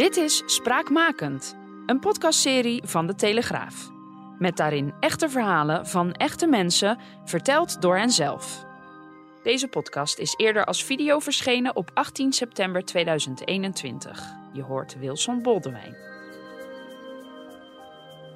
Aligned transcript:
Dit 0.00 0.16
is 0.16 0.42
Spraakmakend, 0.46 1.56
een 1.86 1.98
podcastserie 1.98 2.82
van 2.84 3.06
De 3.06 3.14
Telegraaf. 3.14 3.90
Met 4.38 4.56
daarin 4.56 4.92
echte 5.00 5.28
verhalen 5.28 5.86
van 5.86 6.12
echte 6.12 6.46
mensen, 6.46 6.98
verteld 7.24 7.82
door 7.82 7.96
henzelf. 7.96 8.64
Deze 9.42 9.68
podcast 9.68 10.18
is 10.18 10.34
eerder 10.36 10.64
als 10.64 10.84
video 10.84 11.18
verschenen 11.18 11.76
op 11.76 11.90
18 11.94 12.32
september 12.32 12.84
2021. 12.84 14.22
Je 14.52 14.62
hoort 14.62 14.98
Wilson 14.98 15.42
Boldewijn. 15.42 15.96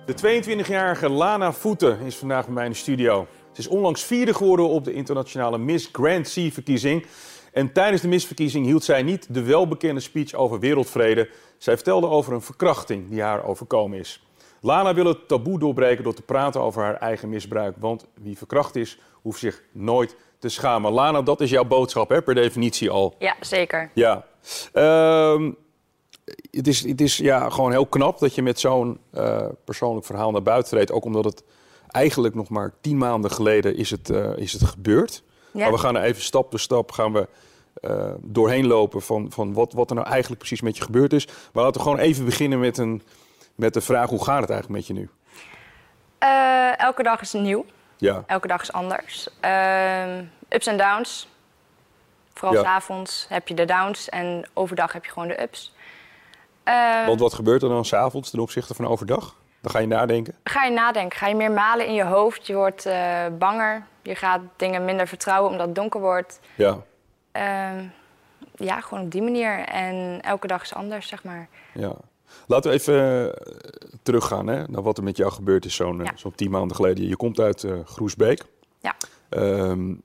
De 0.06 0.42
22-jarige 0.42 1.08
Lana 1.08 1.52
Voeten 1.52 2.00
is 2.00 2.16
vandaag 2.16 2.44
bij 2.44 2.55
mij 2.55 2.64
in 2.64 2.70
de 2.70 2.77
studio. 2.77 3.27
Ze 3.52 3.60
is 3.60 3.69
onlangs 3.69 4.02
vierde 4.02 4.34
geworden 4.34 4.69
op 4.69 4.84
de 4.84 4.92
internationale 4.92 5.58
Miss 5.58 5.88
Grand 5.92 6.28
Sea-verkiezing. 6.28 7.06
En 7.54 7.72
tijdens 7.72 8.02
de 8.02 8.08
misverkiezing 8.08 8.66
hield 8.66 8.84
zij 8.84 9.02
niet 9.02 9.34
de 9.34 9.42
welbekende 9.42 10.00
speech 10.00 10.34
over 10.34 10.58
wereldvrede. 10.58 11.28
Zij 11.58 11.74
vertelde 11.74 12.06
over 12.08 12.33
een 12.33 12.42
verkrachting 12.42 13.11
die 13.11 13.22
haar 13.22 13.44
overkomen 13.44 13.98
is. 13.98 14.27
Lana 14.61 14.94
wil 14.94 15.06
het 15.06 15.28
taboe 15.28 15.58
doorbreken 15.58 16.05
door 16.05 16.14
te 16.14 16.22
praten 16.22 16.61
over 16.61 16.83
haar 16.83 16.96
eigen 16.96 17.28
misbruik. 17.28 17.77
Want 17.78 18.06
wie 18.14 18.38
verkracht 18.38 18.77
is, 18.77 18.98
hoeft 19.22 19.38
zich 19.38 19.62
nooit 19.72 20.16
te 20.38 20.48
schamen. 20.48 20.92
Lana, 20.92 21.22
dat 21.22 21.41
is 21.41 21.50
jouw 21.50 21.64
boodschap, 21.64 22.08
hè, 22.08 22.22
per 22.22 22.34
definitie 22.34 22.91
al. 22.91 23.14
Ja, 23.19 23.36
zeker. 23.41 23.91
Ja. 23.94 24.27
Ehm, 24.72 25.52
het 26.50 26.66
is, 26.66 26.80
het 26.80 27.00
is 27.00 27.16
ja, 27.16 27.50
gewoon 27.50 27.70
heel 27.70 27.86
knap 27.86 28.18
dat 28.18 28.34
je 28.34 28.42
met 28.42 28.61
zo'n 28.61 28.98
eh, 29.11 29.46
persoonlijk 29.64 30.06
verhaal 30.06 30.30
naar 30.30 30.42
buiten 30.42 30.70
treedt. 30.70 30.92
Ook 30.92 31.05
omdat 31.05 31.24
het 31.24 31.44
eigenlijk 31.89 32.34
nog 32.34 32.48
maar 32.48 32.72
tien 32.80 32.98
maanden 32.98 33.30
geleden 33.30 33.77
is 33.77 33.91
het, 33.91 34.11
eh, 34.11 34.36
is 34.36 34.52
het 34.52 34.64
gebeurd. 34.64 35.22
Ja. 35.55 35.60
Maar 35.60 35.72
we 35.72 35.78
gaan 35.78 35.97
er 35.97 36.02
even 36.02 36.22
stap 36.22 36.50
voor 36.50 36.60
stap 36.60 36.92
gaan 36.92 37.12
we, 37.12 37.28
eh, 37.80 38.10
doorheen 38.20 38.66
lopen 38.66 39.02
van, 39.02 39.27
van 39.30 39.52
wat, 39.52 39.72
wat 39.72 39.91
er 39.91 39.96
nou 39.96 40.08
eigenlijk 40.08 40.38
precies 40.38 40.61
met 40.61 40.77
je 40.77 40.83
gebeurd 40.83 41.12
is. 41.12 41.27
Maar 41.52 41.64
laten 41.64 41.80
we 41.80 41.86
gewoon 41.88 41.98
even 42.02 42.24
beginnen 42.24 42.61
met, 42.61 42.78
een, 42.78 43.02
met 43.55 43.74
de 43.74 43.80
vraag, 43.80 44.08
hoe 44.11 44.24
gaat 44.24 44.41
het 44.41 44.50
eigenlijk 44.50 44.78
met 44.80 44.86
je 44.86 44.92
nu? 45.02 45.08
Eh, 46.19 46.78
elke 46.78 47.02
dag 47.02 47.20
is 47.20 47.33
nieuw. 47.33 47.64
Ja, 47.96 48.22
Elke 48.27 48.46
dag 48.46 48.61
is 48.62 48.72
anders. 48.72 49.28
Ehm, 49.41 50.24
ups 50.48 50.66
en 50.66 50.77
downs. 50.77 51.28
Vooral 52.34 52.52
Ja. 52.55 52.61
s 52.61 52.64
s'avonds 52.64 53.27
heb 53.28 53.48
je 53.48 53.55
de 53.55 53.64
downs 53.64 54.08
en 54.08 54.48
overdag 54.55 54.92
heb 54.92 55.05
je 55.05 55.11
gewoon 55.11 55.28
de 55.28 55.42
ups. 55.42 55.74
Ehm, 56.64 57.06
want 57.06 57.20
wat 57.20 57.34
gebeurt 57.34 57.62
er 57.62 57.68
dan 57.68 57.84
s'avonds 57.84 58.30
ten 58.30 58.39
opzichte 58.41 58.74
van 58.74 58.86
overdag? 58.86 59.36
Dan 59.61 59.70
ga 59.70 59.78
je 59.78 59.86
nadenken. 59.86 60.34
Ga 60.44 60.64
je 60.64 60.70
nadenken, 60.70 61.18
ga 61.18 61.27
je 61.27 61.34
meer 61.34 61.50
malen 61.52 61.86
in 61.86 61.94
je 61.94 62.05
hoofd. 62.05 62.46
Je 62.46 62.55
wordt 62.55 62.86
eh, 62.86 63.24
banger. 63.39 63.86
Je 64.05 64.14
gaat 64.14 64.41
dingen 64.56 64.84
minder 64.84 65.08
vertrouwen 65.08 65.50
omdat 65.50 65.66
het 65.66 65.74
donker 65.74 66.00
wordt. 66.00 66.41
Ja, 66.56 66.83
Ehm, 67.33 67.84
ja, 68.56 68.80
gewoon 68.80 69.05
op 69.05 69.11
die 69.11 69.22
manier. 69.22 69.58
En 69.58 70.20
elke 70.20 70.46
dag 70.46 70.62
is 70.62 70.74
anders, 70.74 71.08
zeg 71.08 71.24
maar. 71.24 71.48
ja. 71.74 71.92
Laten 72.46 72.70
we 72.70 72.77
even 72.77 73.27
eh, 73.28 73.41
teruggaan 74.02 74.46
hè, 74.46 74.64
naar 74.69 74.83
wat 74.83 74.98
er 74.98 75.05
met 75.05 75.16
jou 75.16 75.33
gebeurd 75.33 75.64
is 75.64 75.74
zo'n 75.74 76.01
eh, 76.01 76.06
Ja. 76.06 76.12
zo'n 76.17 76.34
tien 76.34 76.51
maanden 76.51 76.77
geleden. 76.77 77.08
Je 77.08 77.17
komt 77.17 77.39
uit 77.40 77.64
eh, 77.64 77.73
Groesbeek. 77.84 78.42
Ja. 78.79 78.95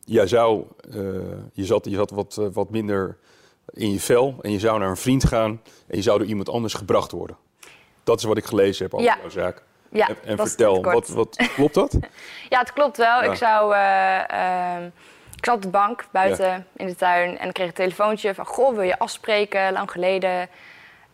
Jij 0.04 0.28
zou, 0.28 0.66
je 1.54 1.66
zat, 1.66 1.86
je 1.86 1.96
zat 1.96 2.10
wat, 2.12 2.36
wat 2.54 2.70
minder 2.70 3.18
in 3.74 3.92
je 3.92 4.00
vel 4.00 4.36
en 4.42 4.52
je 4.52 4.60
zou 4.60 4.80
naar 4.80 4.90
een 4.90 4.98
vriend 4.98 5.26
gaan 5.26 5.62
en 5.88 5.96
je 5.98 6.02
zou 6.02 6.18
door 6.20 6.28
iemand 6.28 6.50
anders 6.50 6.74
gebracht 6.74 7.12
worden. 7.12 7.38
Dat 8.04 8.18
is 8.18 8.24
wat 8.24 8.38
ik 8.38 8.46
gelezen 8.46 8.84
heb 8.84 8.94
over 8.94 9.06
Ja. 9.06 9.18
jouw 9.22 9.30
zaak. 9.30 9.64
Ja, 9.92 10.10
en 10.26 10.38
vertel, 10.38 10.84
wat, 10.84 11.08
wat, 11.08 11.50
klopt 11.56 11.74
dat? 11.74 11.98
Ja, 12.50 12.60
het 12.60 12.74
klopt 12.74 12.98
wel. 12.98 13.24
Ja. 13.24 13.32
Ik, 13.32 13.36
zou, 13.38 13.74
eh, 13.74 14.76
ehm, 14.76 14.86
ik 15.36 15.46
zat 15.46 15.56
op 15.56 15.62
de 15.62 15.70
bank 15.70 16.06
buiten 16.12 16.68
in 16.76 16.88
de 16.88 16.96
tuin 16.96 17.38
en 17.38 17.48
ik 17.48 17.54
kreeg 17.54 17.68
een 17.68 17.74
telefoontje 17.74 18.36
van... 18.36 18.46
Goh, 18.46 18.74
wil 18.74 18.84
je 18.84 19.00
afspreken? 19.00 19.72
Lang 19.72 19.92
geleden. 19.92 20.50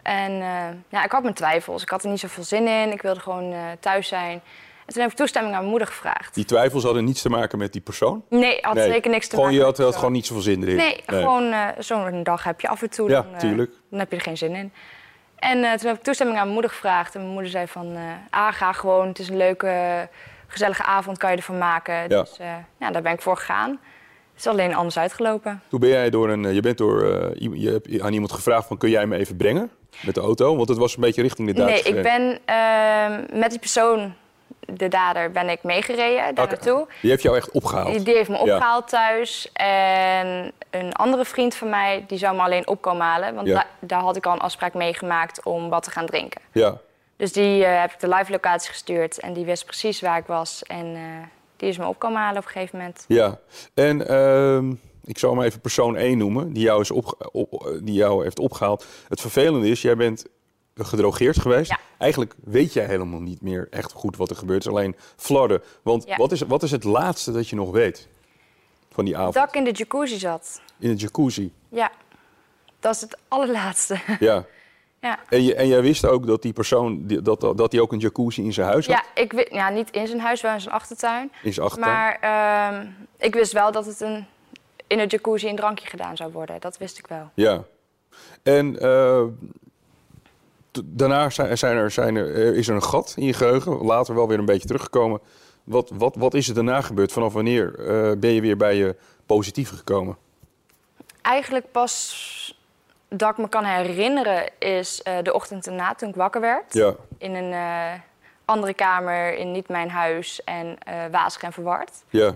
En 0.01 0.31
eh, 0.31 0.67
ja, 0.89 1.03
ik 1.03 1.11
had 1.11 1.21
mijn 1.21 1.33
twijfels. 1.33 1.81
Ik 1.81 1.89
had 1.89 2.03
er 2.03 2.09
niet 2.09 2.19
zoveel 2.19 2.43
zin 2.43 2.67
in. 2.67 2.91
Ik 2.91 3.01
wilde 3.01 3.19
gewoon 3.19 3.51
eh, 3.51 3.59
thuis 3.79 4.07
zijn. 4.07 4.41
En 4.85 4.93
toen 4.93 5.01
heb 5.01 5.11
ik 5.11 5.17
toestemming 5.17 5.53
aan 5.53 5.59
mijn 5.59 5.71
moeder 5.71 5.87
gevraagd. 5.87 6.33
Die 6.33 6.45
twijfels 6.45 6.83
hadden 6.83 7.05
niets 7.05 7.21
te 7.21 7.29
maken 7.29 7.57
met 7.57 7.73
die 7.73 7.81
persoon? 7.81 8.23
Nee, 8.29 8.57
had 8.61 8.73
Nee, 8.73 8.91
zeker 8.91 9.11
niks 9.11 9.27
te 9.27 9.35
gewoon, 9.35 9.55
maken 9.55 9.75
Je 9.75 9.83
had, 9.83 9.95
gewoon 9.95 10.11
niet 10.11 10.25
zoveel 10.25 10.43
zin 10.43 10.63
erin? 10.63 10.75
Nee, 10.75 11.03
gewoon 11.05 11.53
zo'n 11.77 12.23
dag 12.23 12.43
heb 12.43 12.61
je 12.61 12.67
af 12.67 12.81
en 12.81 12.89
toe. 12.89 13.09
Ja, 13.09 13.21
dan, 13.21 13.39
tuurlijk. 13.39 13.71
Dan 13.89 13.99
heb 13.99 14.11
je 14.11 14.15
er 14.17 14.23
geen 14.23 14.37
zin 14.37 14.55
in. 14.55 14.73
En 15.51 15.63
eh, 15.63 15.73
toen 15.73 15.88
heb 15.88 15.97
ik 15.97 16.03
toestemming 16.03 16.38
aan 16.38 16.44
mijn 16.44 16.53
moeder 16.53 16.72
gevraagd. 16.72 17.16
En 17.16 17.19
mijn 17.22 17.33
moeder 17.33 17.51
zei 17.51 17.67
van, 17.67 17.95
eh 17.95 18.01
ah, 18.29 18.53
ga 18.53 18.72
gewoon. 18.72 19.07
Het 19.07 19.19
is 19.19 19.29
een 19.29 19.38
leuke, 19.38 20.07
gezellige 20.47 20.83
avond, 20.83 21.17
kan 21.17 21.31
je 21.31 21.38
ervan 21.38 21.57
maken. 21.57 21.94
Ja. 21.94 22.07
Dus 22.07 22.38
eh, 22.39 22.47
ja, 22.79 22.91
daar 22.91 23.01
ben 23.01 23.13
ik 23.13 23.22
voor 23.22 23.38
gegaan. 23.38 23.69
Het 23.69 24.45
is 24.45 24.47
alleen 24.47 24.75
anders 24.75 24.97
uitgelopen. 24.97 25.61
Toen 25.67 25.79
ben 25.79 25.89
jij 25.89 26.09
door 26.09 26.29
een, 26.29 26.53
je 26.53 26.59
bent 26.59 26.78
door, 26.78 27.03
je 27.39 27.69
hebt 27.69 28.01
aan 28.01 28.13
iemand 28.13 28.31
gevraagd 28.31 28.67
van 28.67 28.78
kun 28.78 28.89
jij 28.89 29.07
me 29.07 29.17
even 29.17 29.38
brengen 29.38 29.72
met 30.01 30.16
de 30.16 30.22
auto? 30.22 30.55
Want 30.55 30.69
het 30.69 30.78
was 30.78 30.95
een 30.95 31.01
beetje 31.01 31.22
richting 31.22 31.47
de 31.47 31.53
Nee, 31.53 31.66
Duitse 31.66 31.89
ik 31.89 32.01
ben 32.01 32.39
ehm, 32.45 33.39
met 33.39 33.50
die 33.50 33.59
persoon, 33.59 34.13
de 34.59 34.88
dader, 34.88 35.31
ben 35.31 35.50
ik 35.50 35.63
meegereden 35.63 36.35
daar 36.35 36.47
naartoe. 36.47 36.88
Die 37.01 37.09
heeft 37.09 37.22
jou 37.23 37.35
echt 37.38 37.51
opgehaald? 37.51 38.06
Die 38.06 38.16
heeft 38.16 38.29
me 38.29 38.35
Ja. 38.35 38.41
opgehaald 38.41 38.88
thuis. 38.88 39.50
En 39.53 40.51
een 40.69 40.94
andere 40.94 41.25
vriend 41.25 41.56
van 41.56 41.69
mij, 41.69 42.03
die 42.07 42.17
zou 42.17 42.35
me 42.35 42.41
alleen 42.41 42.67
opkomen 42.67 43.05
halen. 43.05 43.35
Want 43.35 43.47
Ja. 43.47 43.53
da- 43.53 43.67
daar 43.79 44.01
had 44.01 44.16
ik 44.16 44.25
al 44.25 44.34
een 44.34 44.39
afspraak 44.39 44.73
mee 44.73 44.94
gemaakt 44.94 45.44
om 45.44 45.69
wat 45.69 45.84
te 45.84 45.91
gaan 45.91 46.05
drinken. 46.05 46.41
Ja. 46.51 46.78
Dus 47.17 47.31
die 47.34 47.66
eh, 47.66 47.81
heb 47.81 47.91
ik 47.91 48.00
de 48.00 48.07
live 48.09 48.31
locatie 48.31 48.69
gestuurd. 48.69 49.19
En 49.19 49.34
die 49.34 49.45
wist 49.45 49.66
precies 49.66 50.01
waar 50.01 50.17
ik 50.17 50.25
was. 50.25 50.63
En 50.63 50.85
eh, 50.95 51.01
die 51.57 51.69
is 51.69 51.78
me 51.78 51.88
opkomen 51.88 52.22
halen 52.22 52.38
op 52.39 52.45
een 52.45 52.51
gegeven 52.51 52.78
moment. 52.78 53.05
Ja, 53.07 53.38
en 53.73 54.07
ehm, 54.07 54.72
ik 55.03 55.17
zal 55.17 55.31
hem 55.35 55.41
even 55.41 55.59
persoon 55.61 55.95
1 55.97 56.17
noemen, 56.17 56.53
die 56.53 56.63
jou, 56.63 56.81
is 56.81 56.91
op, 56.91 57.17
die 57.84 57.94
jou 57.94 58.23
heeft 58.23 58.39
opgehaald. 58.39 58.85
Het 59.09 59.22
vervelende 59.22 59.69
is, 59.69 59.81
jij 59.81 59.95
bent 59.95 60.25
gedrogeerd 60.83 61.39
geweest. 61.39 61.69
Ja. 61.69 61.79
Eigenlijk 61.97 62.33
weet 62.43 62.73
jij 62.73 62.85
helemaal 62.85 63.19
niet 63.19 63.41
meer 63.41 63.67
echt 63.69 63.91
goed 63.91 64.17
wat 64.17 64.29
er 64.29 64.35
gebeurt. 64.35 64.67
Alleen 64.67 64.95
flarden. 65.15 65.61
Want 65.81 66.03
Ja. 66.07 66.15
wat, 66.15 66.31
is, 66.31 66.41
wat 66.41 66.63
is 66.63 66.71
het 66.71 66.83
laatste 66.83 67.31
dat 67.31 67.49
je 67.49 67.55
nog 67.55 67.71
weet 67.71 68.07
van 68.91 69.05
die 69.05 69.17
avond? 69.17 69.33
Dat 69.33 69.47
ik 69.47 69.55
in 69.55 69.63
de 69.63 69.71
jacuzzi 69.71 70.17
zat. 70.19 70.61
In 70.79 70.89
de 70.89 70.95
jacuzzi. 70.95 71.51
Ja, 71.69 71.91
dat 72.79 72.95
is 72.95 73.01
het 73.01 73.17
allerlaatste. 73.27 73.99
Ja. 74.19 74.45
ja. 75.01 75.19
En, 75.29 75.43
je, 75.43 75.55
en 75.55 75.67
jij 75.67 75.81
wist 75.81 76.05
ook 76.05 76.27
dat 76.27 76.41
die 76.41 76.53
persoon, 76.53 77.05
die- 77.07 77.21
dat, 77.21 77.41
dat 77.41 77.71
hij 77.71 77.81
ook 77.81 77.91
een 77.91 77.99
jacuzzi 77.99 78.43
in 78.43 78.53
zijn 78.53 78.67
huis 78.67 78.87
had? 78.87 78.95
Ja, 79.15 79.21
ik 79.21 79.31
wi- 79.33 79.47
ja, 79.55 79.69
niet 79.69 79.91
in 79.91 80.07
zijn 80.07 80.19
huis, 80.19 80.41
wel 80.41 80.53
in 80.53 80.61
zijn 80.61 80.73
achtertuin. 80.73 81.31
In 81.43 81.53
zijn 81.53 81.65
achtertuin? 81.65 81.93
Maar 81.95 82.17
ehm, 82.19 82.87
ik 83.17 83.33
wist 83.33 83.51
wel 83.51 83.71
dat 83.71 83.85
het 83.85 84.01
een, 84.01 84.25
in 84.87 84.99
een 84.99 85.07
jacuzzi 85.07 85.47
een 85.49 85.55
drankje 85.55 85.87
gedaan 85.87 86.17
zou 86.17 86.31
worden. 86.31 86.59
Dat 86.59 86.77
wist 86.77 86.97
ik 86.97 87.07
wel. 87.07 87.29
Ja. 87.33 87.63
En 88.43 88.79
eh, 88.79 89.23
daarna 90.85 91.29
zijn, 91.29 91.57
zijn 91.57 91.77
er, 91.77 91.91
zijn 91.91 92.15
er, 92.15 92.35
er 92.35 92.55
is 92.55 92.67
er 92.67 92.75
een 92.75 92.83
gat 92.83 93.13
in 93.17 93.25
je 93.25 93.33
geheugen. 93.33 93.85
Later 93.85 94.15
wel 94.15 94.27
weer 94.27 94.39
een 94.39 94.45
beetje 94.45 94.67
teruggekomen. 94.67 95.19
Wat, 95.63 95.91
wat, 95.93 96.15
wat 96.15 96.33
is 96.33 96.47
er 96.47 96.53
daarna 96.53 96.81
gebeurd? 96.81 97.11
Vanaf 97.11 97.33
wanneer 97.33 97.79
eh, 97.79 98.17
ben 98.17 98.29
je 98.29 98.41
weer 98.41 98.57
bij 98.57 98.75
je 98.75 98.95
positieve 99.25 99.75
gekomen? 99.75 100.17
Eigenlijk 101.21 101.71
pas 101.71 102.23
dat 103.09 103.31
ik 103.31 103.37
me 103.37 103.49
kan 103.49 103.63
herinneren 103.63 104.49
is 104.59 105.01
eh, 105.01 105.17
de 105.23 105.33
ochtend 105.33 105.67
erna 105.67 105.93
toen 105.93 106.09
ik 106.09 106.16
wakker 106.16 106.41
werd. 106.41 106.73
Ja. 106.73 106.95
In 107.17 107.35
een 107.35 107.53
eh, 107.53 107.99
andere 108.45 108.73
kamer, 108.73 109.37
in 109.37 109.51
niet 109.51 109.67
mijn 109.67 109.89
huis 109.89 110.43
en 110.43 110.78
eh 110.79 111.03
wazig 111.11 111.41
en 111.41 111.53
verward. 111.53 111.91
Ja. 112.09 112.35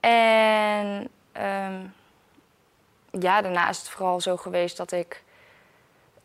En 0.00 1.08
ehm, 1.32 1.80
ja, 3.10 3.42
daarna 3.42 3.68
is 3.68 3.78
het 3.78 3.88
vooral 3.88 4.20
zo 4.20 4.36
geweest 4.36 4.76
dat 4.76 4.92
ik 4.92 5.22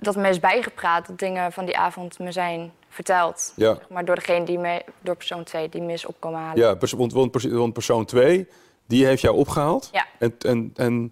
dat 0.03 0.15
me 0.15 0.29
is 0.29 0.39
bijgepraat, 0.39 1.07
dat 1.07 1.19
dingen 1.19 1.51
van 1.51 1.65
die 1.65 1.77
avond 1.77 2.19
me 2.19 2.31
zijn 2.31 2.71
verteld. 2.89 3.53
Ja. 3.55 3.75
Zeg 3.75 3.89
maar 3.89 4.05
door 4.05 4.15
degene 4.15 4.45
die 4.45 4.57
me, 4.59 4.83
door 5.01 5.15
persoon 5.15 5.43
2 5.43 5.69
die 5.69 5.81
me 5.81 5.93
is 5.93 6.05
opkomen 6.05 6.39
halen. 6.39 6.57
Ja, 6.63 6.77
want, 6.97 7.13
want, 7.13 7.31
pers- 7.31 7.45
want 7.45 7.73
persoon 7.73 8.05
2, 8.05 8.47
die 8.87 9.05
heeft 9.05 9.21
jou 9.21 9.35
opgehaald. 9.35 9.89
Ja. 9.91 10.05
En, 10.19 10.35
en, 10.39 10.71
en 10.75 11.11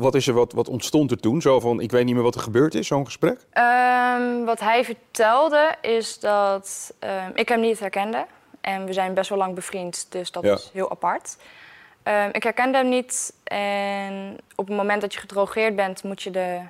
wat, 0.00 0.14
is 0.14 0.26
er, 0.26 0.34
wat, 0.34 0.52
wat 0.52 0.68
ontstond 0.68 1.10
er 1.10 1.20
toen? 1.20 1.40
Zo 1.40 1.60
van, 1.60 1.80
ik 1.80 1.90
weet 1.90 2.04
niet 2.04 2.14
meer 2.14 2.22
wat 2.22 2.34
er 2.34 2.40
gebeurd 2.40 2.74
is, 2.74 2.86
zo'n 2.86 3.04
gesprek? 3.04 3.46
Ehm, 3.50 4.44
wat 4.44 4.60
hij 4.60 4.84
vertelde 4.84 5.74
is 5.80 6.18
dat 6.20 6.94
ehm, 6.98 7.30
ik 7.34 7.48
hem 7.48 7.60
niet 7.60 7.78
herkende. 7.78 8.26
En 8.60 8.84
we 8.84 8.92
zijn 8.92 9.14
best 9.14 9.28
wel 9.28 9.38
lang 9.38 9.54
bevriend, 9.54 10.06
dus 10.08 10.30
dat 10.30 10.42
Ja. 10.42 10.54
is 10.54 10.70
heel 10.72 10.90
apart. 10.90 11.36
Ehm, 12.02 12.28
ik 12.32 12.42
herkende 12.42 12.78
hem 12.78 12.88
niet. 12.88 13.32
En 13.44 14.36
op 14.54 14.66
het 14.68 14.76
moment 14.76 15.00
dat 15.00 15.12
je 15.12 15.20
gedrogeerd 15.20 15.76
bent, 15.76 16.02
moet 16.02 16.22
je 16.22 16.30
de. 16.30 16.60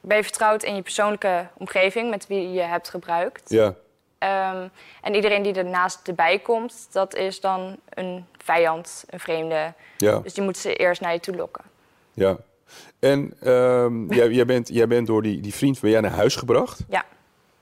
Ben 0.00 0.16
je 0.16 0.22
vertrouwd 0.22 0.62
in 0.62 0.74
je 0.74 0.82
persoonlijke 0.82 1.46
omgeving 1.54 2.10
met 2.10 2.26
wie 2.26 2.52
je 2.52 2.60
hebt 2.60 2.88
gebruikt. 2.88 3.50
Ja, 3.50 3.74
Ehm, 4.18 4.68
en 5.02 5.14
iedereen 5.14 5.42
die 5.42 5.52
ernaast 5.54 6.08
erbij 6.08 6.38
komt, 6.38 6.88
dat 6.92 7.14
is 7.14 7.40
dan 7.40 7.76
een 7.88 8.24
vijand, 8.44 9.04
een 9.10 9.20
vreemde. 9.20 9.72
ja, 9.96 10.18
Dus 10.18 10.34
die 10.34 10.42
moeten 10.44 10.62
ze 10.62 10.74
eerst 10.76 11.00
naar 11.00 11.12
je 11.12 11.20
toe 11.20 11.36
lokken. 11.36 11.64
ja. 12.14 12.36
En 12.98 13.34
ehm, 13.40 14.12
jij, 14.18 14.28
jij, 14.30 14.44
bent, 14.46 14.68
jij 14.68 14.86
bent 14.86 15.06
door 15.06 15.22
die, 15.22 15.40
die 15.40 15.54
vriend 15.54 15.80
ben 15.80 15.90
jij 15.90 16.00
naar 16.00 16.10
huis 16.10 16.36
gebracht. 16.36 16.80
Ja. 16.88 17.04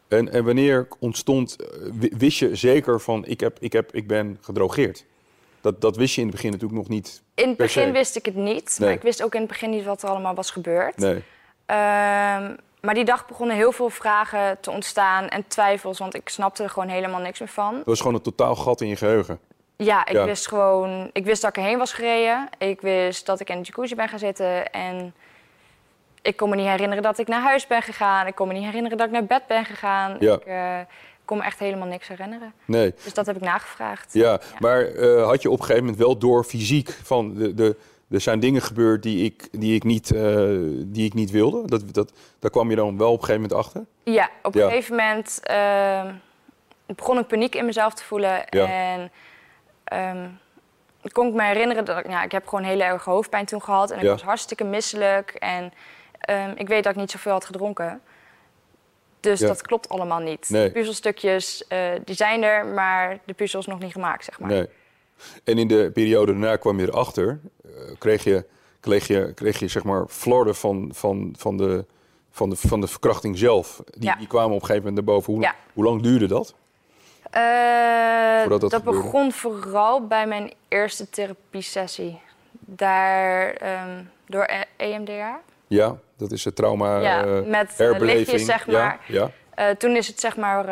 En, 0.09 0.33
en 0.33 0.45
wanneer 0.45 0.89
ontstond, 0.99 1.57
eh, 1.57 1.67
wi- 1.93 2.13
wist 2.19 2.39
je 2.39 2.55
zeker 2.55 3.01
van 3.01 3.25
ik, 3.27 3.41
heb, 3.41 3.57
ik, 3.61 3.73
heb, 3.73 3.95
ik 3.95 4.07
ben 4.07 4.39
gedrogeerd? 4.41 5.05
Dat, 5.61 5.81
dat 5.81 5.97
wist 5.97 6.15
je 6.15 6.21
in 6.21 6.27
het 6.27 6.37
begin 6.37 6.51
natuurlijk 6.51 6.79
nog 6.81 6.89
niet. 6.89 7.23
In 7.35 7.49
het 7.49 7.57
se. 7.57 7.63
begin 7.63 7.93
wist 7.93 8.17
ik 8.17 8.25
het 8.25 8.35
niet, 8.35 8.77
Nee. 8.79 8.89
maar 8.89 8.97
ik 8.99 9.03
wist 9.03 9.23
ook 9.23 9.35
in 9.35 9.41
het 9.41 9.49
begin 9.49 9.71
niet 9.71 9.85
wat 9.85 10.03
er 10.03 10.09
allemaal 10.09 10.35
was 10.35 10.51
gebeurd. 10.51 10.97
Nee. 10.97 11.23
Ehm, 11.67 12.55
maar 12.81 12.95
die 12.95 13.05
dag 13.05 13.27
begonnen 13.27 13.57
heel 13.57 13.73
veel 13.73 13.91
vragen 13.91 14.61
te 14.61 14.71
ontstaan 14.71 15.29
en 15.29 15.47
twijfels, 15.49 15.99
want 15.99 16.15
ik 16.15 16.29
snapte 16.29 16.63
er 16.63 16.71
gewoon 16.71 16.89
helemaal 16.89 17.21
niks 17.21 17.39
meer 17.39 17.49
van. 17.49 17.75
Dat 17.75 17.85
was 17.85 17.99
gewoon 17.99 18.15
een 18.15 18.23
totaal 18.23 18.55
gat 18.57 18.81
in 18.81 18.89
je 18.89 18.97
geheugen. 18.97 19.39
Ja, 19.77 20.07
ik 20.07 20.13
Ja. 20.13 20.25
wist 20.25 20.49
gewoon, 20.49 21.11
ik 21.13 21.25
wist 21.25 21.43
dat 21.43 21.51
ik 21.51 21.63
erheen 21.63 21.79
was 21.79 21.93
gereden. 21.93 22.49
Ik 22.59 22.81
wist 22.81 23.27
dat 23.27 23.41
ik 23.41 23.49
in 23.51 23.59
de 23.59 23.63
jacuzzi 23.65 23.95
ben 23.95 24.09
gaan 24.09 24.19
zitten 24.19 24.71
en 24.73 25.15
ik 26.23 26.37
kon 26.37 26.49
me 26.51 26.57
niet 26.57 26.67
herinneren 26.67 27.03
dat 27.03 27.19
ik 27.19 27.29
naar 27.29 27.43
huis 27.43 27.67
ben 27.67 27.83
gegaan. 27.83 28.27
Ik 28.27 28.35
kon 28.35 28.49
me 28.49 28.55
niet 28.55 28.65
herinneren 28.65 28.99
dat 28.99 29.07
ik 29.07 29.13
naar 29.13 29.25
bed 29.25 29.47
ben 29.47 29.65
gegaan. 29.65 30.17
Ja. 30.21 30.35
Ik 30.35 30.45
eh, 30.45 30.79
kon 31.25 31.39
me 31.39 31.45
echt 31.45 31.59
helemaal 31.59 31.89
niks 31.89 32.09
herinneren. 32.09 32.53
Nee. 32.65 32.95
Dus 33.05 33.15
dat 33.15 33.27
heb 33.27 33.37
ik 33.37 33.43
nagevraagd. 33.43 34.13
Ja, 34.15 34.41
maar 34.59 34.81
eh, 34.85 35.25
had 35.27 35.43
je 35.43 35.51
op 35.51 35.59
een 35.59 35.65
gegeven 35.65 35.85
moment 35.85 36.03
wel 36.03 36.19
door 36.19 36.45
fysiek 36.45 36.91
van 37.03 37.35
de, 37.35 37.55
de, 37.55 37.77
er 38.11 38.21
zijn 38.21 38.41
dingen 38.41 38.63
gebeurd 38.63 39.03
die 39.03 39.25
ik, 39.25 39.49
die 39.61 39.75
ik, 39.75 39.85
niet, 39.85 40.15
eh, 40.15 40.47
die 40.85 41.05
ik 41.07 41.15
niet 41.15 41.31
wilde? 41.31 41.67
Dat, 41.67 41.95
dat, 41.95 42.13
daar 42.39 42.51
kwam 42.51 42.71
je 42.71 42.77
dan 42.77 42.99
wel 42.99 43.13
op 43.13 43.19
een 43.21 43.25
gegeven 43.25 43.43
moment 43.49 43.59
achter? 43.67 43.85
Ja, 44.05 44.31
op 44.43 44.55
een 44.55 44.61
Ja. 44.61 44.69
gegeven 44.69 44.97
moment 44.97 45.41
ehm, 45.43 46.15
begon 46.87 47.19
ik 47.19 47.27
paniek 47.27 47.55
in 47.55 47.65
mezelf 47.65 47.95
te 47.95 48.05
voelen. 48.05 48.43
Ja. 48.49 48.67
En 48.67 49.11
ehm, 49.85 50.29
kon 51.13 51.27
ik 51.29 51.35
me 51.35 51.43
herinneren 51.43 51.85
dat 51.85 51.99
ik, 51.99 52.09
ja, 52.09 52.23
ik 52.23 52.33
heb 52.33 52.47
gewoon 52.49 52.65
hele 52.65 52.83
erge 52.85 53.11
hoofdpijn 53.11 53.45
toen 53.47 53.63
gehad. 53.63 53.91
En 53.91 53.97
ik 53.97 54.03
Ja. 54.05 54.11
was 54.11 54.23
hartstikke 54.23 54.65
misselijk. 54.65 55.31
En 55.31 55.73
ehm, 56.21 56.51
ik 56.57 56.69
weet 56.69 56.83
dat 56.85 56.93
ik 56.93 56.99
niet 56.99 57.11
zoveel 57.11 57.33
had 57.33 57.45
gedronken. 57.45 58.01
Dus 59.21 59.41
dat 59.41 59.63
klopt 59.63 59.89
allemaal 59.89 60.19
niet. 60.21 60.51
Nee. 60.51 60.65
De 60.67 60.73
puzzelstukjes, 60.73 61.67
eh, 61.67 61.79
die 62.05 62.15
zijn 62.15 62.43
er, 62.43 62.67
maar 62.67 63.19
de 63.25 63.33
puzzel 63.35 63.61
is 63.61 63.67
nog 63.67 63.79
niet 63.79 63.93
gemaakt, 63.93 64.25
zeg 64.25 64.39
maar. 64.41 64.49
Nee. 64.51 64.69
En 65.45 65.59
in 65.59 65.69
de 65.69 65.91
periode 65.95 66.33
daarna 66.33 66.57
kwam 66.57 66.81
je 66.81 66.87
erachter, 66.87 67.41
eh, 67.65 67.71
kreeg 67.99 68.25
je, 68.25 68.45
kreeg 68.81 69.07
je, 69.07 69.33
kreeg 69.35 69.59
je 69.59 69.69
zeg 69.69 69.85
maar 69.85 70.05
florden 70.09 70.55
van, 70.55 70.91
van, 70.95 71.35
van, 71.39 71.57
de, 71.57 71.85
van, 72.31 72.51
de, 72.51 72.57
van 72.57 72.81
de 72.81 72.87
verkrachting 72.87 73.39
zelf. 73.39 73.83
Die, 73.85 74.05
Ja. 74.09 74.17
die 74.17 74.27
kwamen 74.27 74.55
op 74.55 74.61
een 74.61 74.67
gegeven 74.67 74.89
moment 74.89 75.07
naar 75.07 75.15
boven. 75.15 75.33
Hoe, 75.33 75.43
Ja. 75.43 75.55
hoe 75.73 75.85
lang 75.85 76.03
duurde 76.03 76.27
dat? 76.27 76.55
Eh, 77.31 78.59
dat 78.69 78.85
begon 78.85 79.33
vooral 79.33 80.07
bij 80.07 80.27
mijn 80.27 80.53
eerste 80.69 81.11
therapiesessie. 81.11 82.21
Daar, 82.61 83.51
ehm, 83.53 84.03
door 84.27 84.45
E- 84.51 84.65
EMDR. 84.93 85.41
Ja, 85.67 85.97
dat 86.17 86.33
is 86.33 86.45
het 86.45 86.57
trauma 86.57 87.01
ja, 87.01 87.25
eh, 87.25 87.43
met 87.47 87.77
herbeleving. 87.79 88.19
lichtjes, 88.19 88.45
zeg 88.45 88.67
maar. 88.67 89.01
Ja, 89.07 89.31
ja. 89.57 89.75
Toen 89.75 89.97
is 89.97 90.07
het 90.07 90.21
zeg 90.21 90.37
maar 90.37 90.65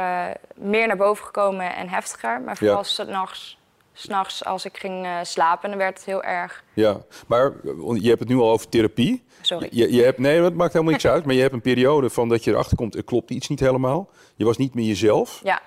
meer 0.54 0.86
naar 0.86 0.96
boven 0.96 1.24
gekomen 1.24 1.74
en 1.76 1.88
heftiger. 1.88 2.40
Maar 2.40 2.56
vooral 2.56 2.76
Ja. 2.76 2.82
s'nachts, 2.82 3.58
s'nachts 3.94 4.44
als 4.44 4.64
ik 4.64 4.78
ging 4.78 5.04
eh, 5.04 5.16
slapen, 5.22 5.68
dan 5.68 5.78
werd 5.78 5.96
het 5.96 6.06
heel 6.06 6.22
erg... 6.22 6.64
Ja, 6.74 7.00
maar 7.26 7.52
je 8.00 8.08
hebt 8.08 8.20
het 8.20 8.28
nu 8.28 8.36
al 8.36 8.50
over 8.50 8.68
therapie. 8.68 9.24
Sorry. 9.40 9.68
Je, 9.70 9.92
je 9.92 10.02
hebt, 10.02 10.18
nee, 10.18 10.40
dat 10.40 10.54
maakt 10.54 10.72
helemaal 10.72 10.92
niks 10.92 11.06
uit. 11.06 11.24
Maar 11.24 11.34
je 11.34 11.40
hebt 11.40 11.52
een 11.54 11.60
periode 11.60 12.10
van 12.10 12.28
dat 12.28 12.44
je 12.44 12.50
erachter 12.50 12.76
komt, 12.76 12.94
er 12.94 13.04
klopt 13.04 13.30
iets 13.30 13.48
niet 13.48 13.60
helemaal. 13.60 14.08
Je 14.36 14.44
was 14.44 14.56
niet 14.56 14.74
meer 14.74 14.86
jezelf. 14.86 15.40
Ja, 15.44 15.60